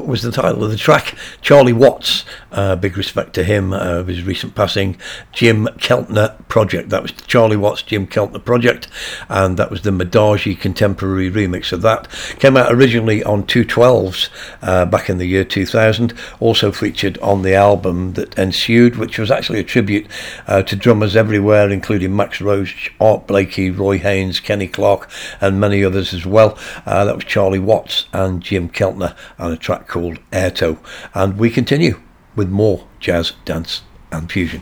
[0.06, 1.14] was the title of the track.
[1.42, 4.96] Charlie Watts, uh, big respect to him uh, of his recent passing.
[5.32, 8.88] Jim Keltner Project, that was Charlie Watts' Jim Keltner Project,
[9.28, 12.08] and that was the Modaji contemporary remix of that.
[12.38, 14.30] Came out originally on 212s
[14.62, 19.30] uh, back in the year 2000, also featured on the album that ensued, which was
[19.30, 20.06] actually a tribute
[20.46, 25.10] uh, to drummers everywhere, including Max Roach, Art Blakey, Roy Haynes, Kenny Clarke,
[25.40, 26.58] and many others as well well.
[26.84, 30.78] Uh, that was Charlie Watts and Jim Keltner and a track called Airto.
[31.14, 32.00] And we continue
[32.34, 33.82] with more jazz, dance,
[34.12, 34.60] and fusion.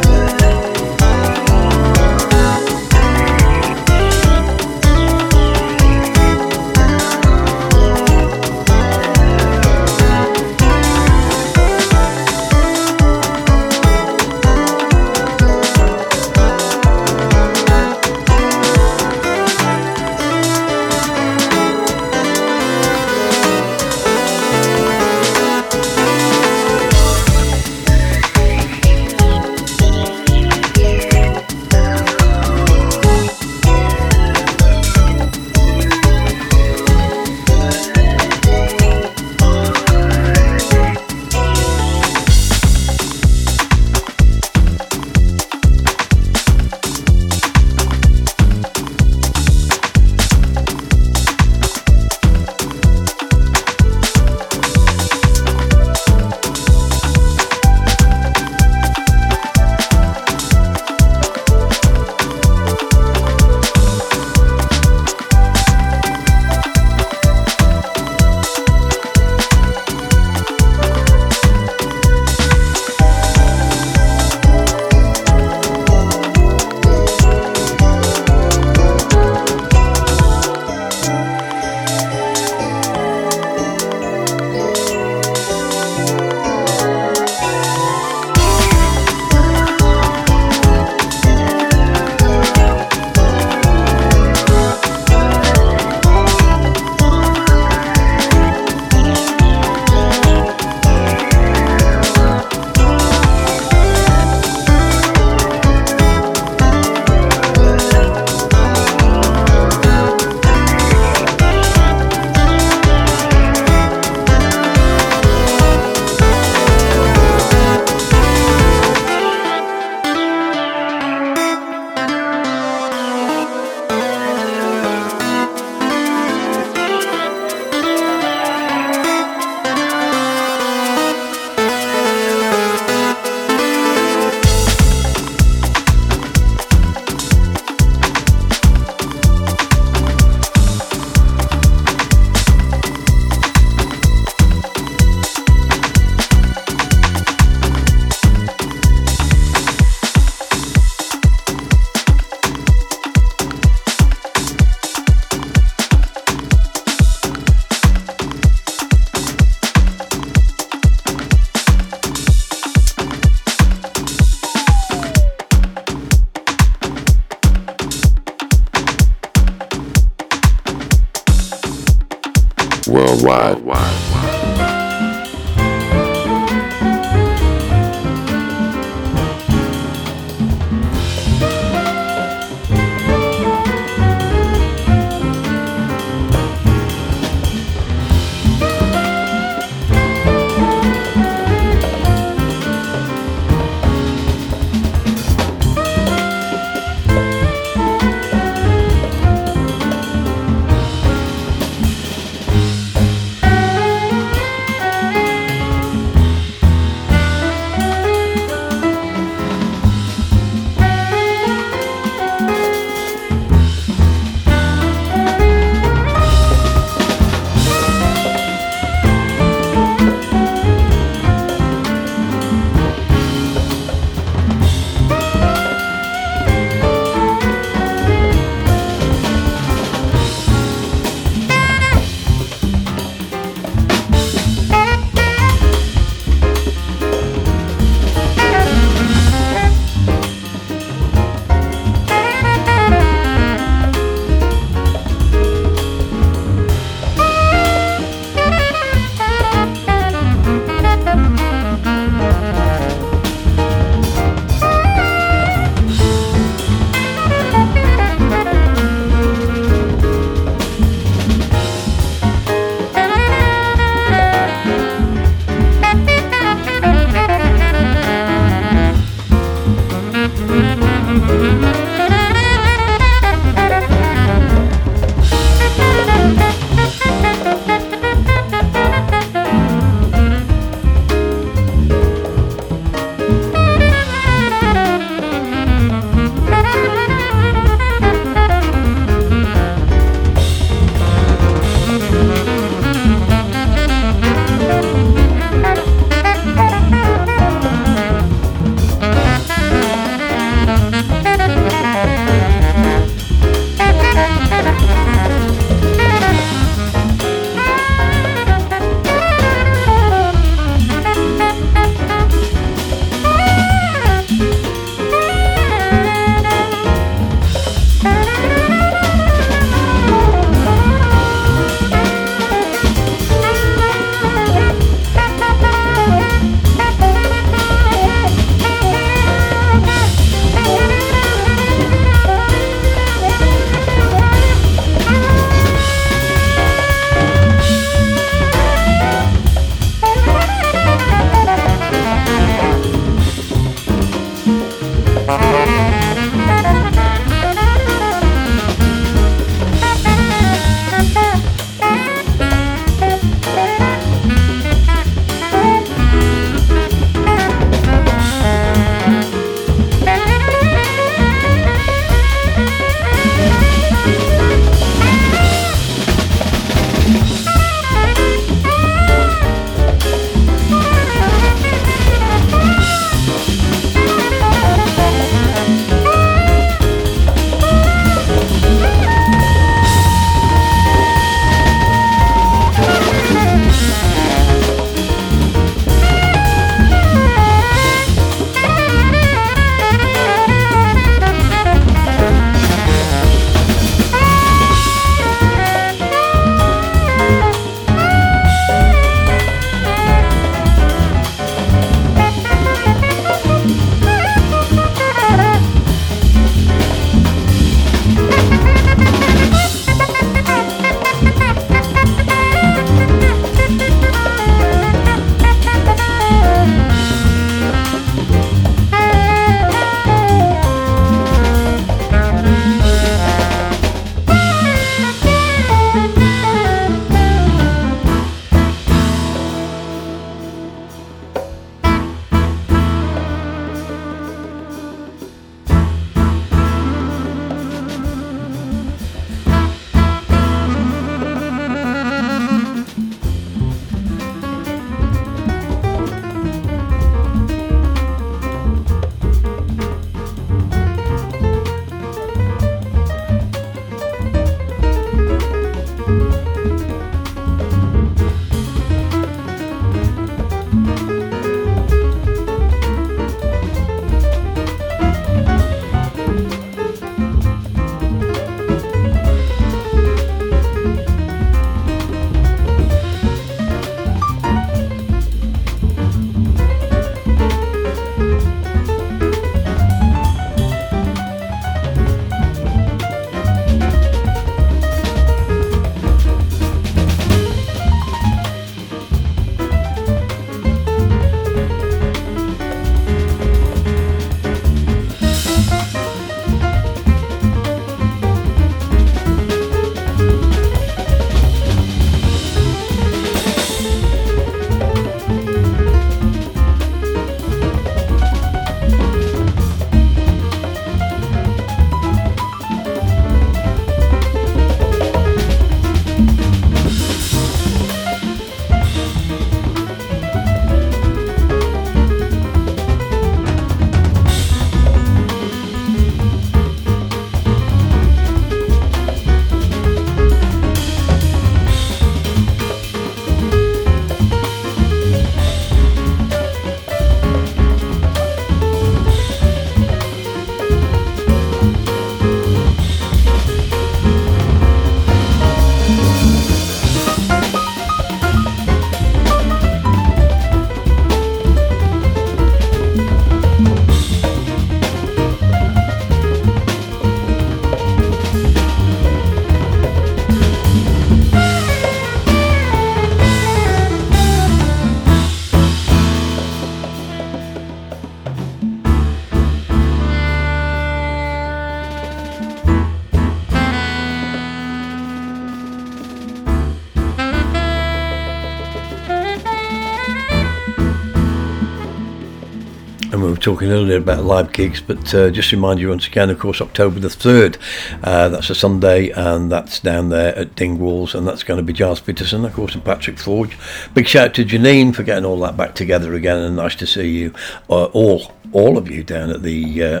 [583.46, 586.98] Talking earlier about live gigs, but uh, just remind you once again, of course, October
[586.98, 587.58] the 3rd,
[588.02, 591.72] uh, that's a Sunday, and that's down there at Dingwalls, and that's going to be
[591.72, 593.56] Gilles Peterson, of course, and Patrick Forge.
[593.94, 596.88] Big shout out to Janine for getting all that back together again, and nice to
[596.88, 597.32] see you,
[597.70, 600.00] uh, all, all of you down at the uh,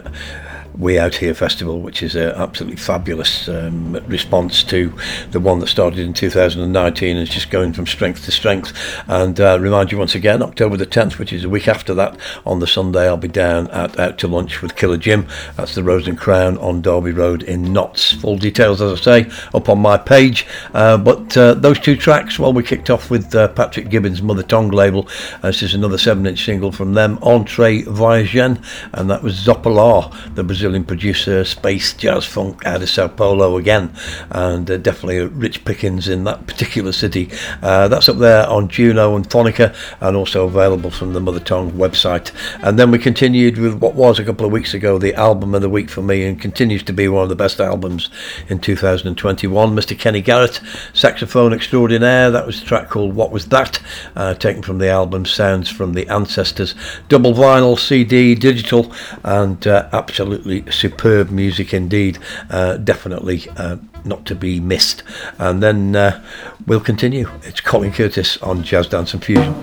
[0.78, 4.92] we Out Here Festival, which is an absolutely fabulous um, response to
[5.30, 8.76] the one that started in 2019 and is just going from strength to strength.
[9.06, 12.18] And uh, remind you once again, October the 10th, which is a week after that,
[12.44, 15.26] on the Sunday, I'll be down at Out to Lunch with Killer Jim.
[15.56, 18.12] That's the Rose and Crown on Derby Road in Notts.
[18.12, 20.46] Full details, as I say, up on my page.
[20.74, 24.42] Uh, but uh, those two tracks, well, we kicked off with uh, Patrick Gibbons' Mother
[24.42, 25.08] Tongue label.
[25.42, 30.12] Uh, this is another 7 inch single from them, Entree Voyagien, and that was Zopelar,
[30.34, 33.92] the Brazilian Brazilian producer, space jazz funk out of Sao Paulo again,
[34.30, 37.30] and uh, definitely rich pickings in that particular city.
[37.62, 41.72] Uh, that's up there on Juno and Phonica, and also available from the Mother Tongue
[41.72, 42.32] website.
[42.62, 45.62] And then we continued with what was a couple of weeks ago the album of
[45.62, 48.10] the week for me, and continues to be one of the best albums
[48.48, 49.76] in 2021.
[49.76, 49.98] Mr.
[49.98, 50.60] Kenny Garrett,
[50.94, 52.30] saxophone extraordinaire.
[52.30, 53.80] That was a track called What Was That,
[54.14, 56.74] uh, taken from the album Sounds from the Ancestors.
[57.08, 58.92] Double vinyl, CD, digital,
[59.24, 62.18] and uh, absolutely superb music indeed.
[62.50, 65.02] Uh, definitely uh, not to be missed.
[65.38, 66.22] And then uh,
[66.66, 67.30] we'll continue.
[67.42, 69.54] It's Colin Curtis on Jazz Dance and Fusion.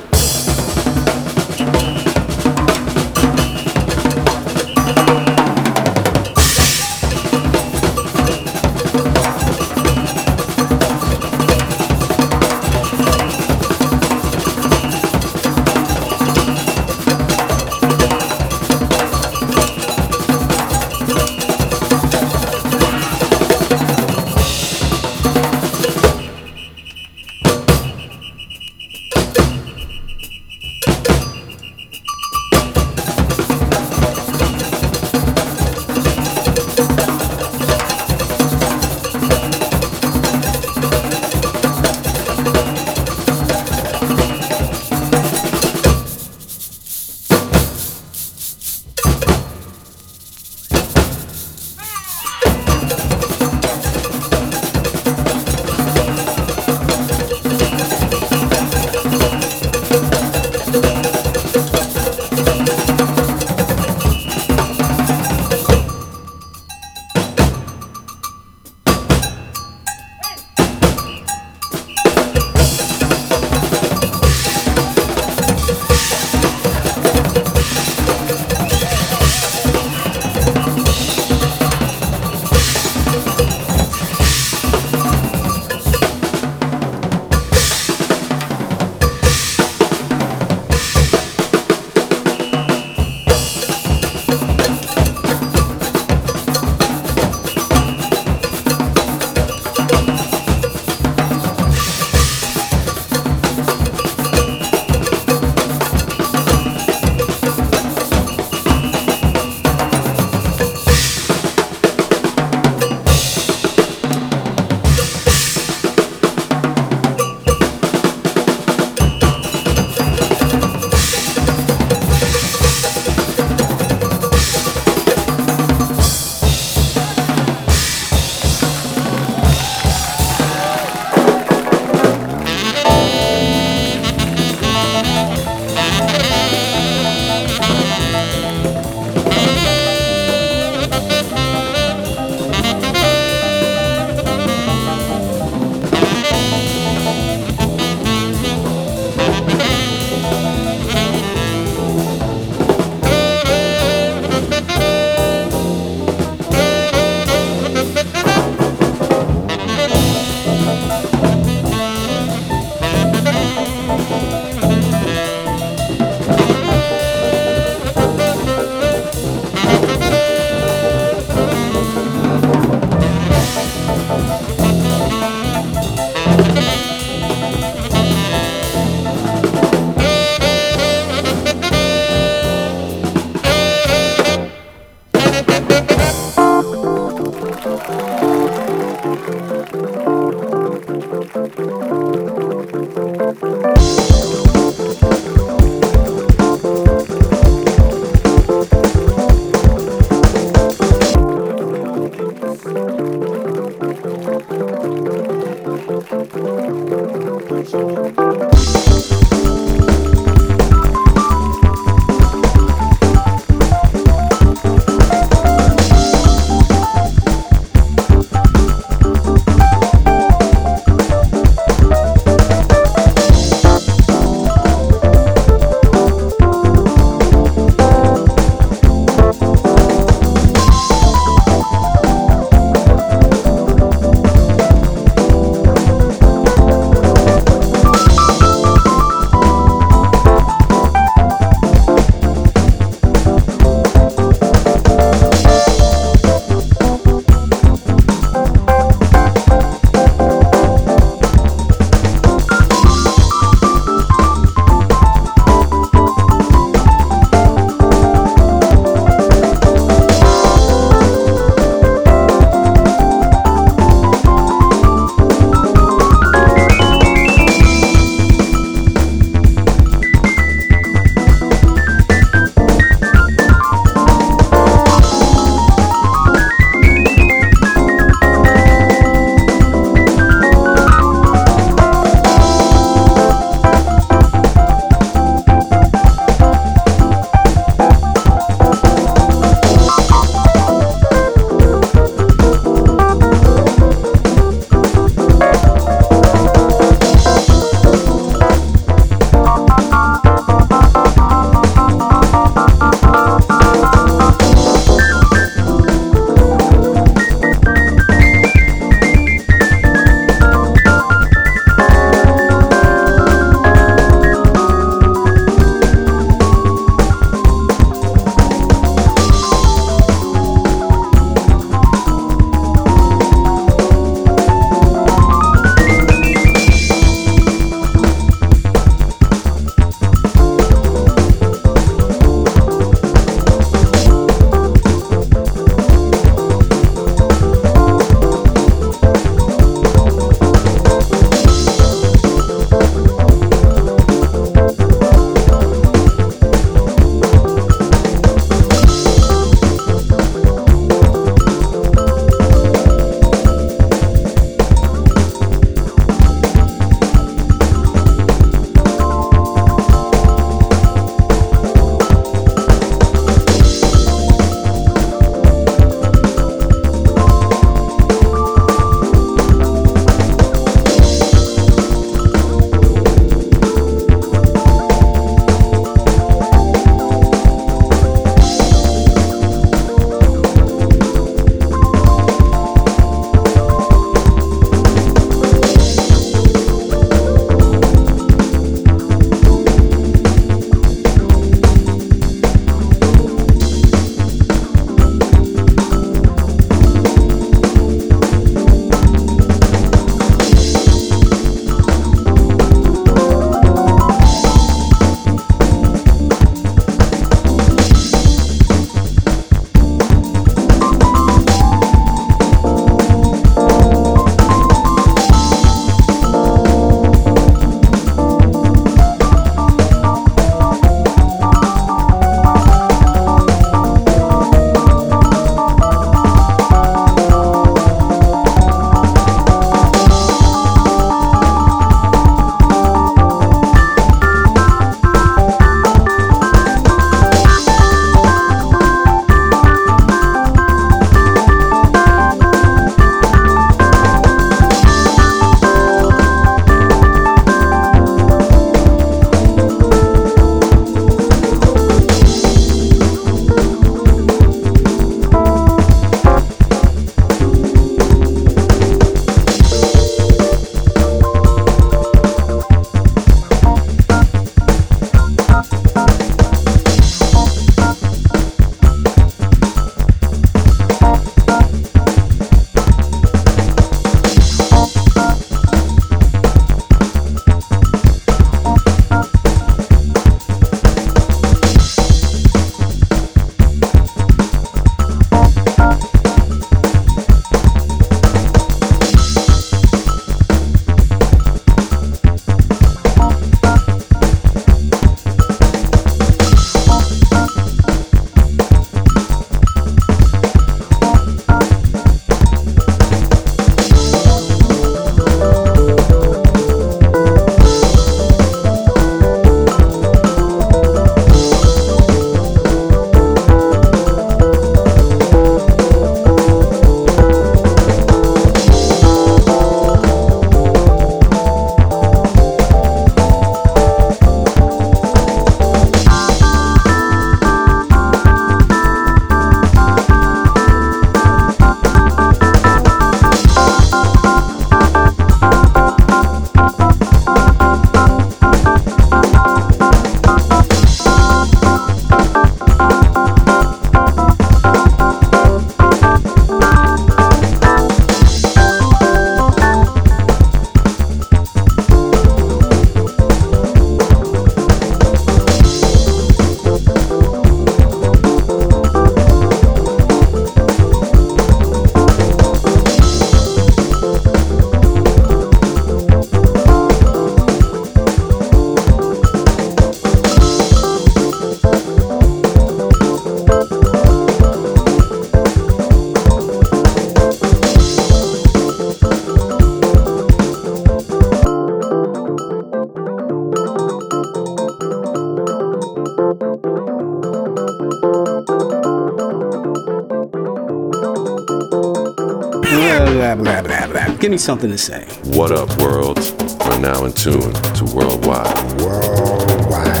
[594.26, 595.04] Give me something to say.
[595.36, 596.18] What up, world?
[596.66, 598.80] We're now in tune to Worldwide.
[598.80, 600.00] Worldwide.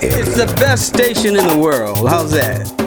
[0.00, 2.08] It's the best station in the world.
[2.08, 2.79] How's that?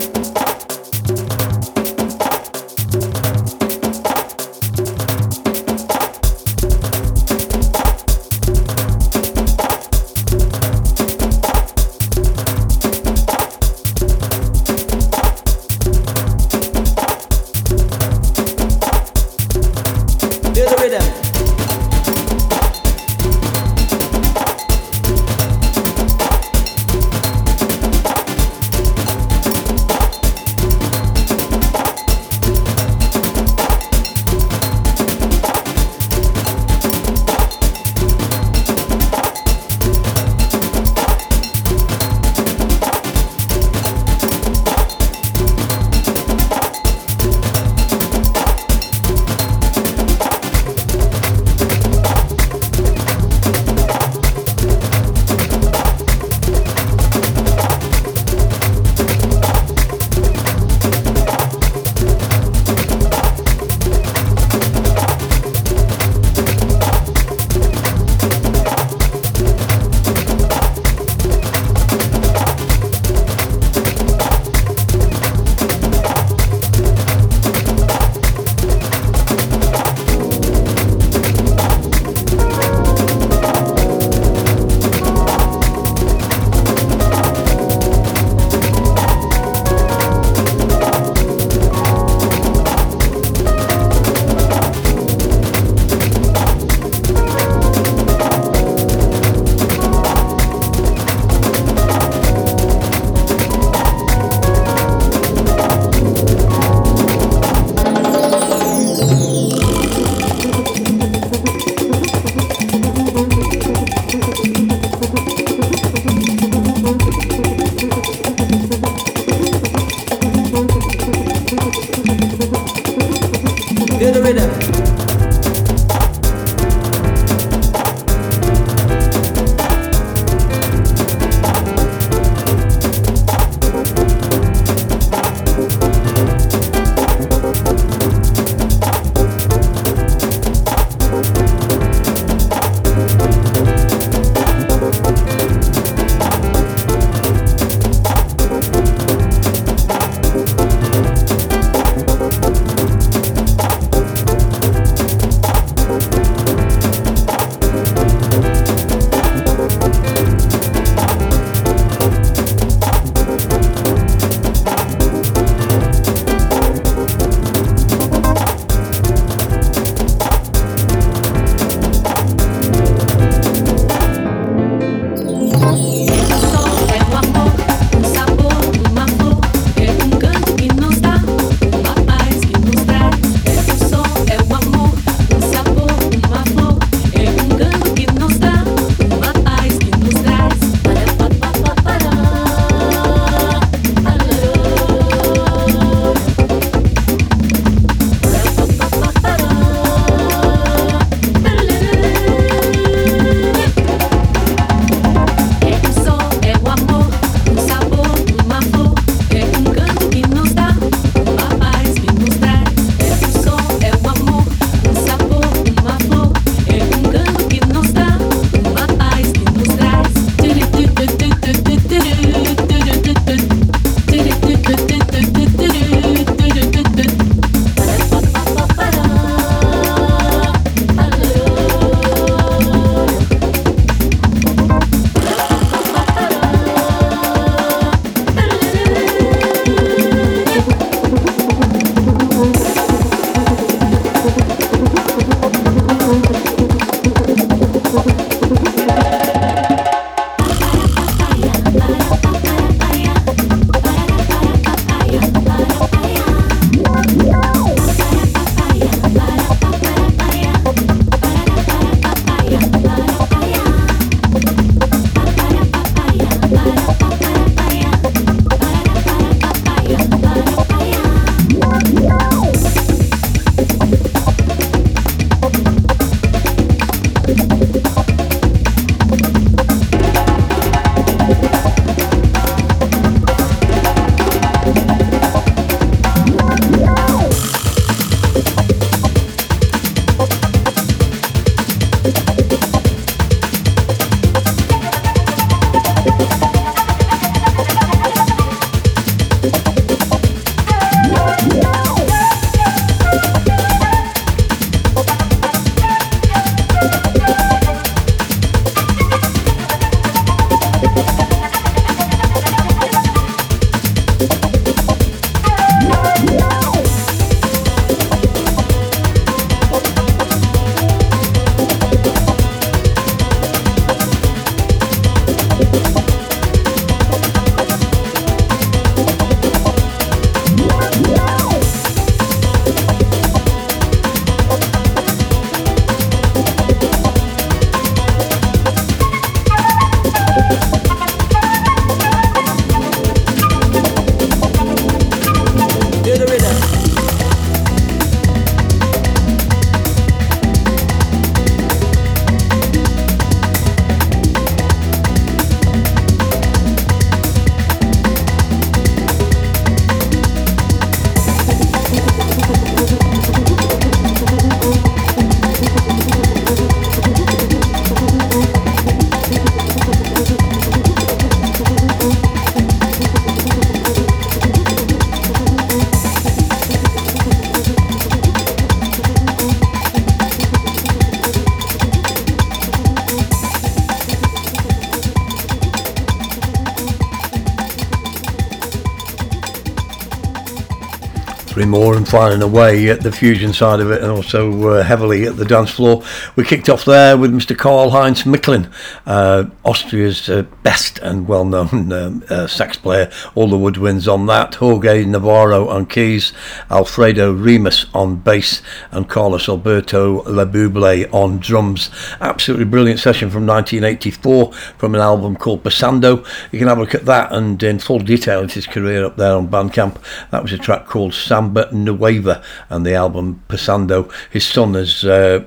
[392.14, 395.72] Firing away at the fusion side of it and also uh, heavily at the dance
[395.72, 396.04] floor.
[396.36, 397.58] We kicked off there with Mr.
[397.58, 398.72] Karl Heinz Miklin,
[399.08, 403.12] uh, Austria's uh, best and well known um, uh, sax player.
[403.34, 404.54] All the woodwinds on that.
[404.54, 406.34] Jorge Navarro on keys,
[406.70, 408.62] Alfredo Remus on bass,
[408.92, 411.90] and Carlos Alberto Labuble on drums.
[412.22, 416.24] Absolutely brilliant session from 1984 from an album called Passando.
[416.52, 419.16] You can have a look at that and in full detail into his career up
[419.16, 420.00] there on Bandcamp.
[420.30, 424.12] That was a track called Samba Nueva and the album Passando.
[424.30, 425.44] His son has uh,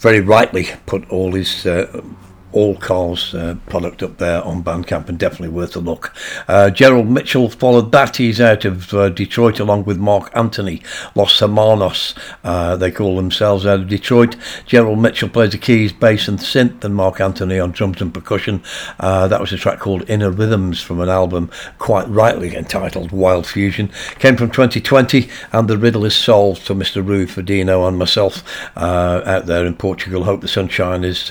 [0.00, 2.02] very rightly put all his uh,
[2.52, 6.14] all Karl's uh, product up there on Bandcamp and definitely worth a look.
[6.46, 8.16] Uh, Gerald Mitchell followed that.
[8.16, 10.82] He's out of uh, Detroit along with Mark Anthony,
[11.14, 12.14] Los Hermanos.
[12.42, 14.36] Uh, they call themselves out of Detroit.
[14.66, 18.62] Gerald Mitchell plays the keys, bass, and synth, and Mark Anthony on drums and percussion.
[18.98, 23.46] Uh, that was a track called Inner Rhythms from an album quite rightly entitled Wild
[23.46, 23.90] Fusion.
[24.18, 27.06] Came from 2020, and the riddle is solved for Mr.
[27.06, 28.42] Rui Fadino and myself
[28.78, 30.24] uh, out there in Portugal.
[30.24, 31.30] Hope the sunshine is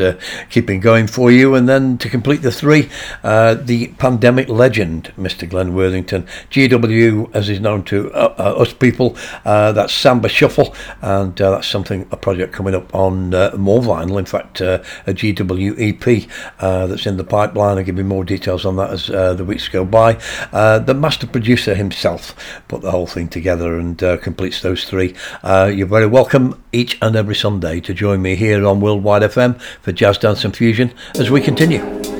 [0.50, 1.56] keeping going for you.
[1.56, 2.90] And then to complete the three,
[3.24, 5.50] uh, the pandemic legend, Mr.
[5.50, 6.28] Glenn Worthington.
[6.52, 10.76] GW, as is known to uh, uh, us people, uh, that's Samba Shuffle.
[11.02, 14.20] And uh, that's something, a project coming up on uh, more vinyl.
[14.20, 17.78] In fact, a GW EP that's in the pipeline.
[17.78, 20.14] I'll give you more details on that as the weeks go by.
[20.52, 22.36] the master producer himself
[22.68, 25.16] put the whole thing together and completes those three.
[25.44, 29.92] you're very welcome each and every Sunday to join me here on Worldwide FM for
[29.92, 32.17] Jazz Dance and Fusion as we continue.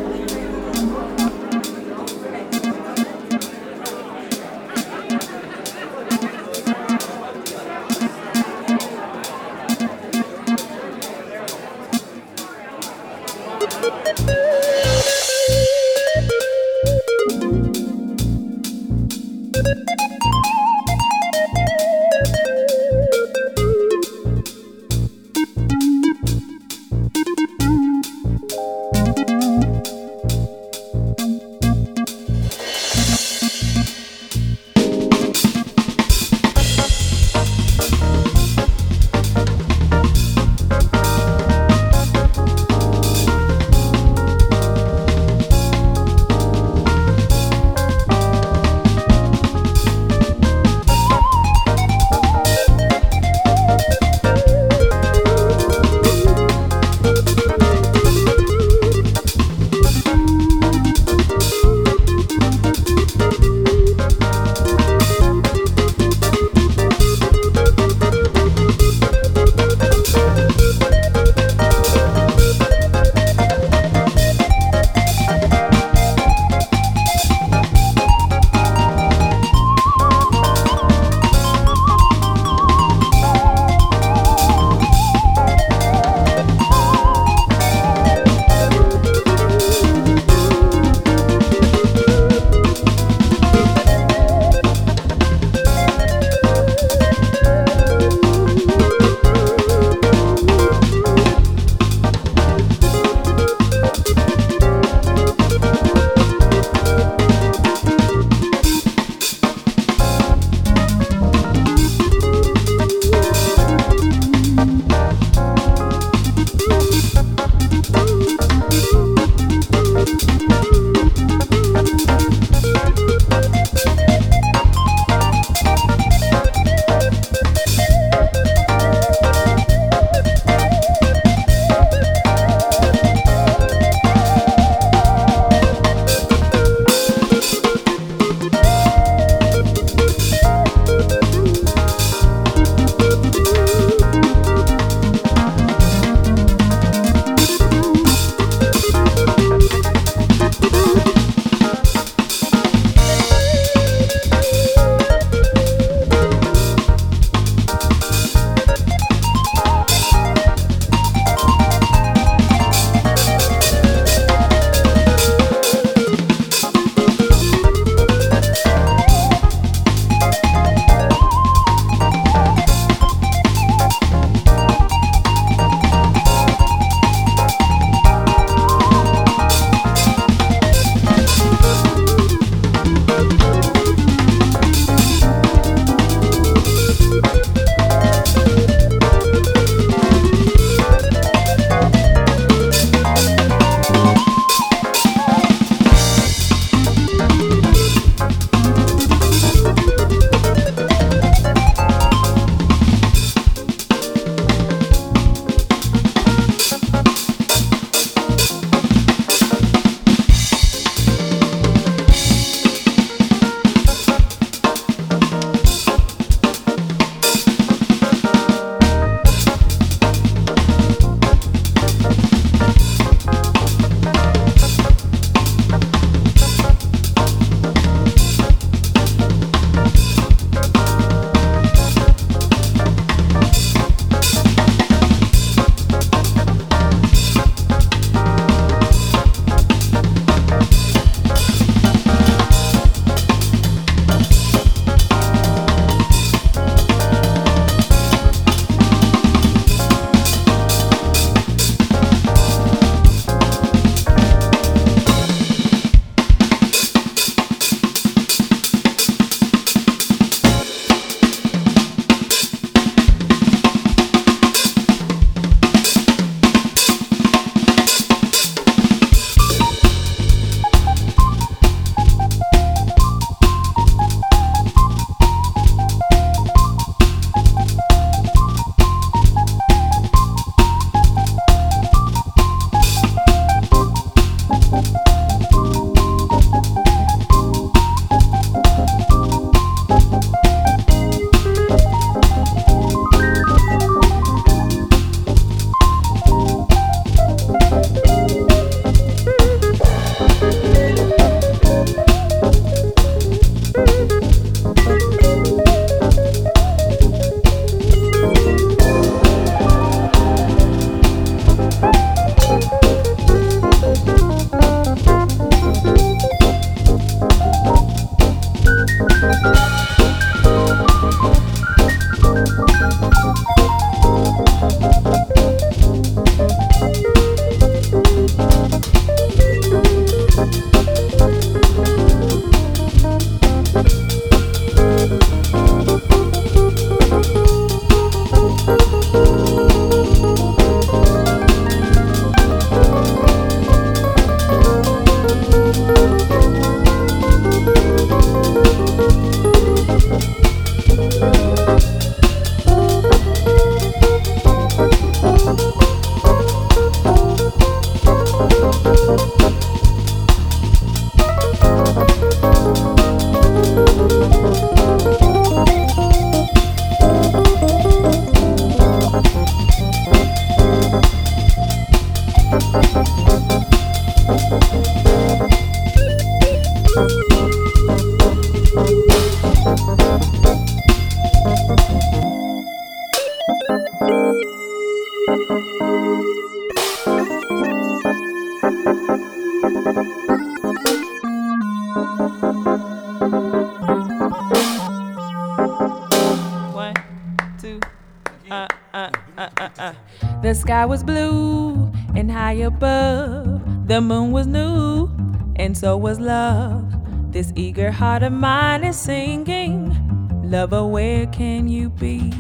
[407.88, 409.96] Eager heart of mine is singing,
[410.44, 412.34] Lover, where can you be?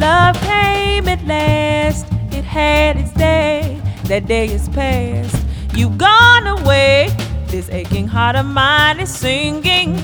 [0.00, 3.80] Love came at last, it had its day.
[4.06, 5.46] That day is past,
[5.76, 7.14] you've gone away.
[7.46, 9.94] This aching heart of mine is singing,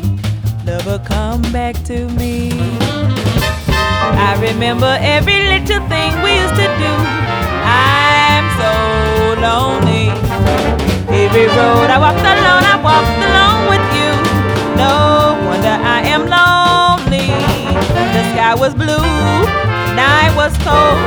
[0.64, 2.52] Lover, come back to me.
[4.28, 6.92] I remember every little thing we used to do.
[7.66, 8.72] I'm so
[9.42, 10.06] lonely.
[11.10, 13.97] Every road I walked alone, I walked alone with you.
[14.78, 17.26] No wonder I am lonely.
[18.14, 19.04] The sky was blue,
[19.98, 21.02] night was cold,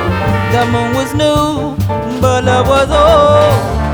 [0.53, 1.75] the moon was new,
[2.21, 3.53] but love was old.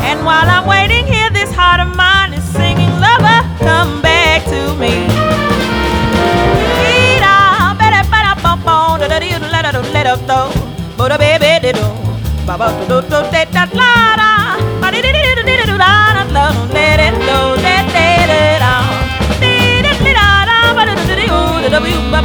[0.10, 4.62] And while I'm waiting here, this heart of mine is singing, Lover, come back to
[4.82, 4.94] me.
[21.78, 22.18] Sky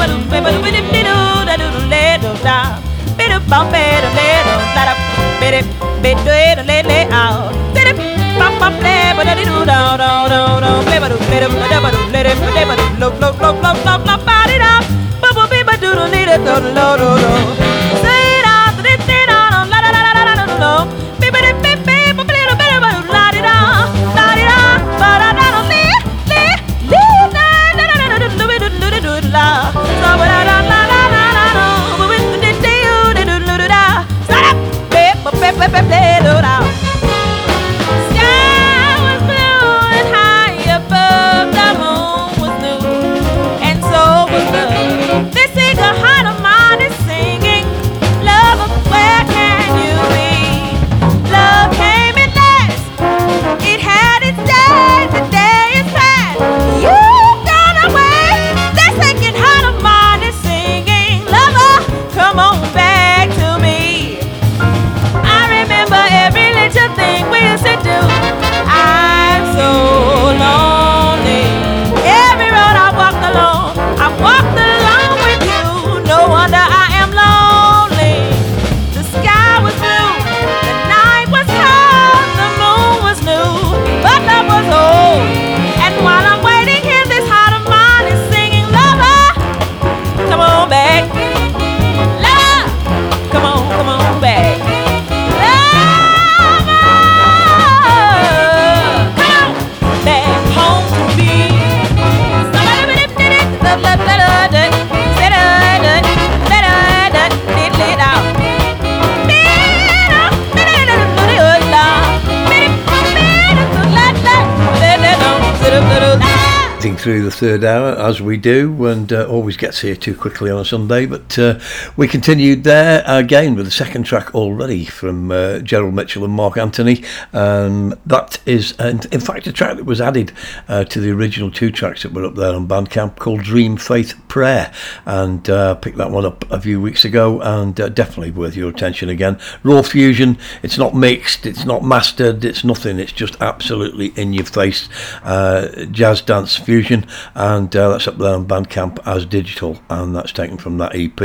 [117.03, 120.61] through the third hour as we do, and uh, always gets here too quickly on
[120.61, 121.05] a Sunday.
[121.05, 121.59] But uh,
[121.97, 126.57] we continued there again with the second track already from uh, Gerald Mitchell and Mark
[126.57, 127.03] Anthony.
[127.33, 130.31] Um, that is, in fact, a track that was added
[130.69, 134.15] uh, to the original two tracks that were up there on Bandcamp called Dream Faith
[134.33, 134.73] Prayer,
[135.05, 138.71] and uh, picked that one up a few weeks ago, and uh, definitely worth your
[138.71, 139.39] attention again.
[139.63, 140.39] Raw fusion.
[140.63, 141.45] It's not mixed.
[141.45, 142.43] It's not mastered.
[142.43, 142.99] It's nothing.
[142.99, 144.89] It's just absolutely in your face
[145.23, 150.33] uh, jazz dance fusion, and uh, that's up there on Bandcamp as digital, and that's
[150.33, 151.21] taken from that EP,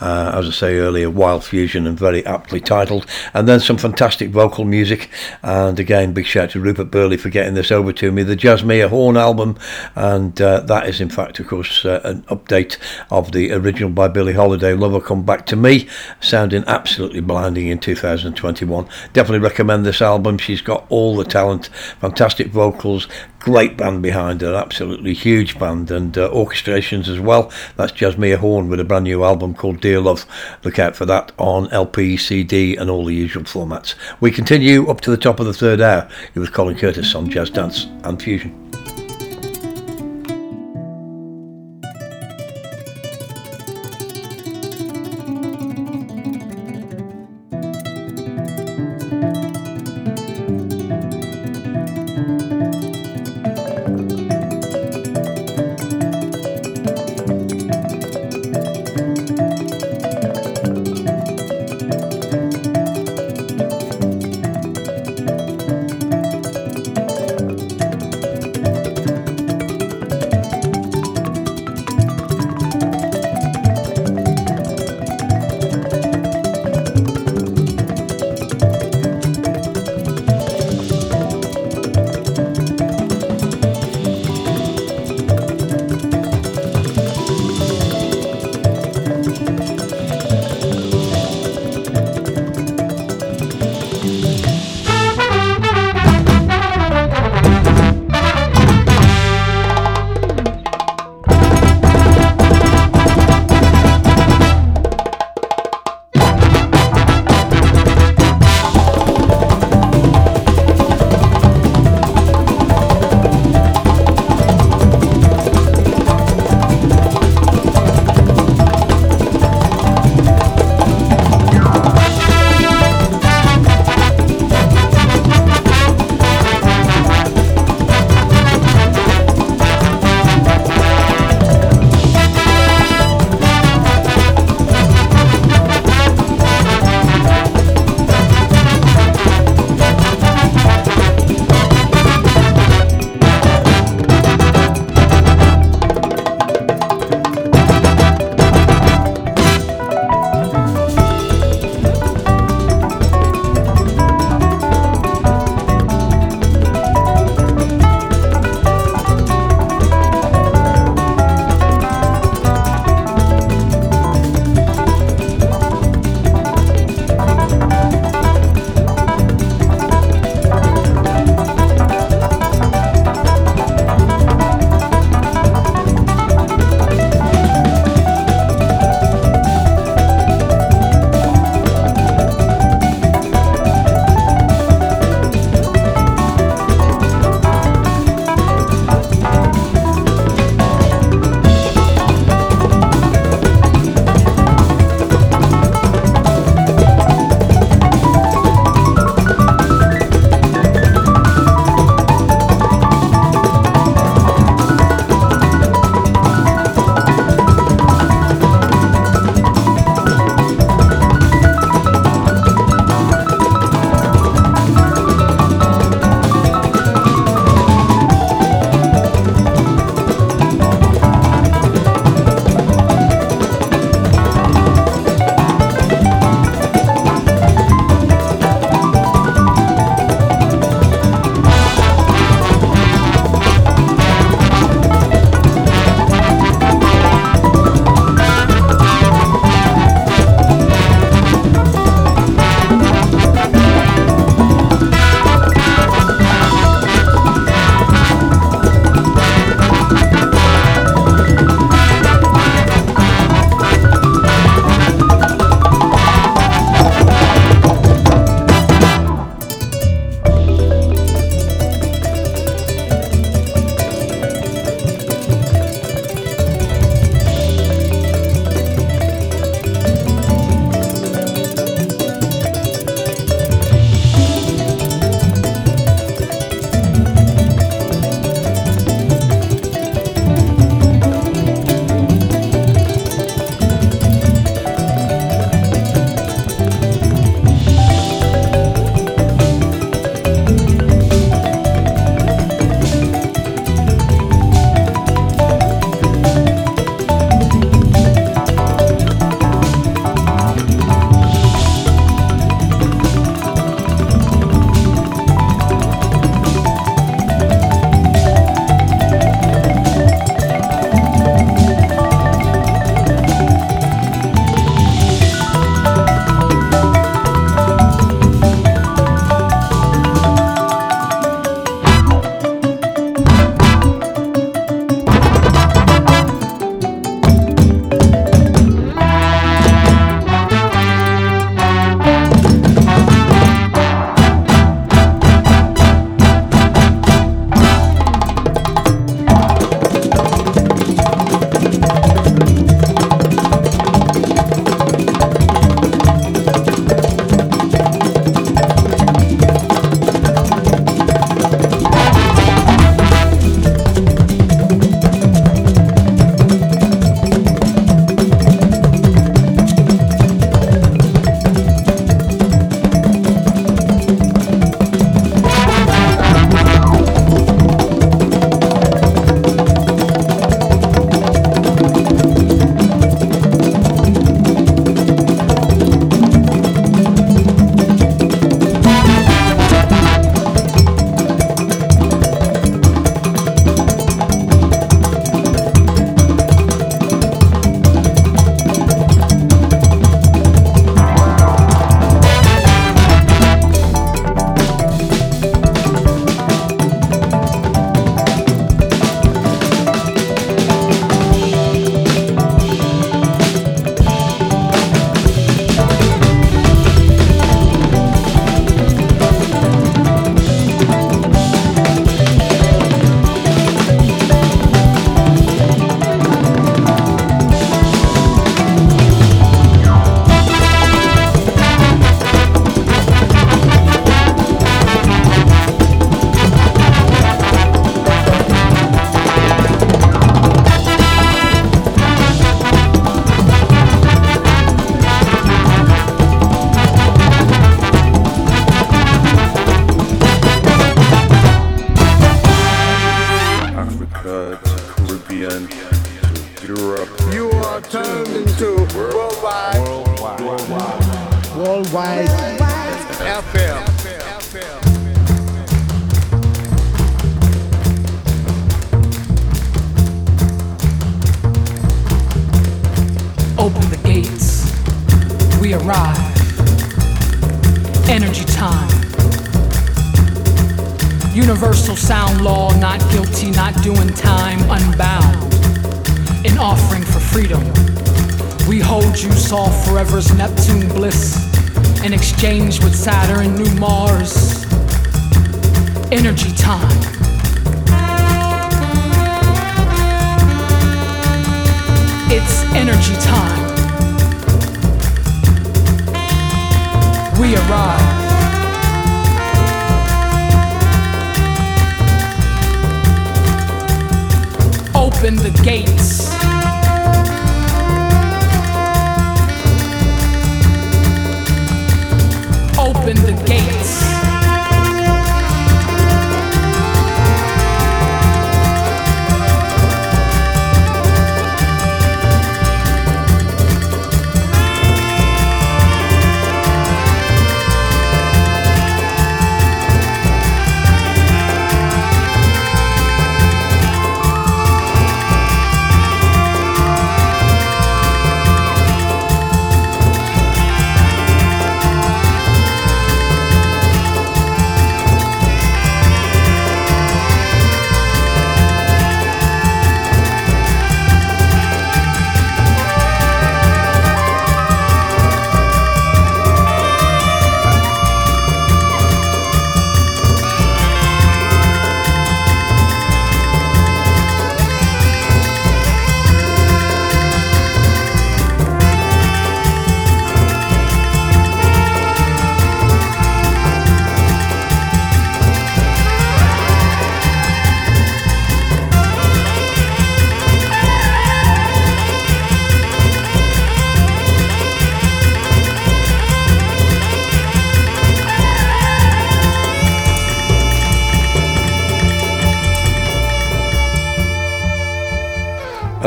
[0.00, 3.04] uh, as I say earlier, Wild Fusion, and very aptly titled.
[3.34, 5.10] And then some fantastic vocal music,
[5.42, 8.22] and again, big shout to Rupert Burley for getting this over to me.
[8.22, 9.58] The Jazz Jazzmeia Horn album,
[9.96, 12.78] and uh, that is in fact, of course, an update
[13.10, 15.88] of the original by Billie Holiday, Lover Come Back to Me,
[16.20, 18.86] sounding absolutely blinding in 2021.
[19.12, 20.38] Definitely recommend this album.
[20.38, 21.66] She's got all the talent,
[22.00, 23.08] fantastic vocals,
[23.38, 27.50] great band behind her, absolutely huge band, and uh, orchestrations as well.
[27.76, 30.26] That's Jazzmeia Horn with a brand new album called Dear Love.
[30.62, 33.94] Look out for that on LP, CD, and all the usual formats.
[34.20, 37.50] We continue up to the top of the third hour with Colin Curtis on Jazz
[37.50, 38.63] Dance and Fusion.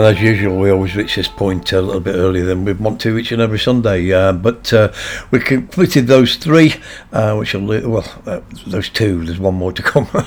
[0.07, 3.17] As usual, we always reach this point a little bit earlier than we want to
[3.17, 4.13] each and every Sunday.
[4.13, 4.93] Uh, but uh,
[5.31, 6.75] we completed those three,
[7.11, 10.07] uh, which will, well, uh, those two, there's one more to come.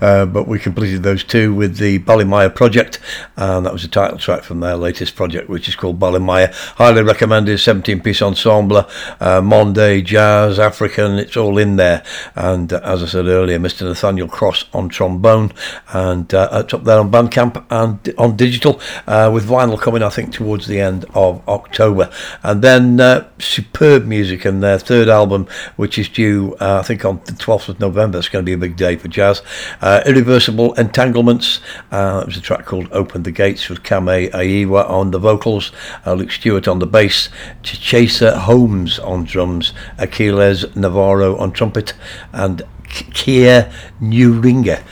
[0.00, 3.00] Uh, but we completed those two with the Balimaya project,
[3.44, 6.52] and that was the title track from their latest project, which is called Balimaya.
[6.76, 8.86] Highly recommended, 17 piece ensemble,
[9.20, 12.02] uh, Mande, jazz, African, it's all in there.
[12.34, 13.82] And uh, as I said earlier, Mr.
[13.82, 15.52] Nathaniel Cross on trombone,
[15.92, 20.32] and uh, up there on Bandcamp and on digital uh, with vinyl coming, I think,
[20.32, 22.10] towards the end of October.
[22.42, 27.04] And then uh, superb music and their third album, which is due, uh, I think,
[27.04, 28.18] on the 12th of November.
[28.18, 29.42] It's going to be a big day for jazz.
[29.82, 31.60] Uh, Irreversible Entanglements.
[31.92, 35.72] It was a track called Open the Gates with Camae Ayewa on the vocals,
[36.06, 37.28] uh, Luke Stewart on the bass,
[37.62, 41.94] Tcheser Holmes on drums, Aquiles Navarro on trumpet,
[42.32, 44.82] and Keir Neuringer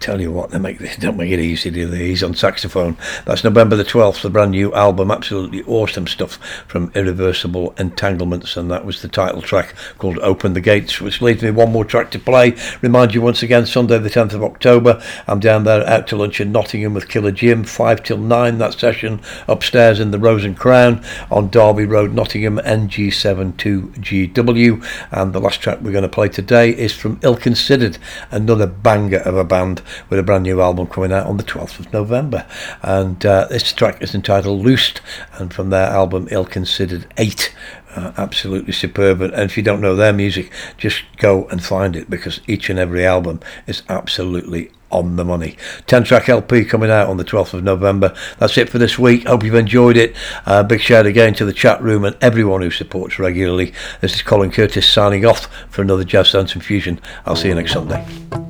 [0.00, 2.08] tell you what, they make this don't make it easy, do they?
[2.08, 2.96] He's on saxophone.
[3.24, 6.34] That's November the 12th, the brand new album, absolutely awesome stuff
[6.66, 11.42] from Irreversible Entanglements, and that was the title track called Open the Gates, which leaves
[11.42, 12.56] me one more track to play.
[12.82, 16.40] Remind you once again, Sunday the 10th of October, I'm down there out to lunch
[16.40, 20.56] in Nottingham with Killer Jim, 5 till 9, that session upstairs in the Rose and
[20.56, 24.84] Crown on Derby Road, Nottingham, NG72GW.
[25.10, 27.98] And the last track we're going to play today is from Ill Considered,
[28.30, 31.78] another banger of a band with a brand new album coming out on the 12th
[31.78, 32.46] of November.
[32.82, 35.00] And uh, this track is entitled Loosed,
[35.34, 37.54] and from their album Ill Considered 8.
[37.94, 39.20] Uh, absolutely superb.
[39.20, 42.78] And if you don't know their music, just go and find it because each and
[42.78, 45.56] every album is absolutely on the money.
[45.86, 48.14] 10 track LP coming out on the 12th of November.
[48.38, 49.26] That's it for this week.
[49.26, 50.16] Hope you've enjoyed it.
[50.46, 53.72] Uh, big shout again to the chat room and everyone who supports regularly.
[54.00, 57.00] This is Colin Curtis signing off for another Jazz Dance and Fusion.
[57.26, 58.43] I'll see you next Sunday.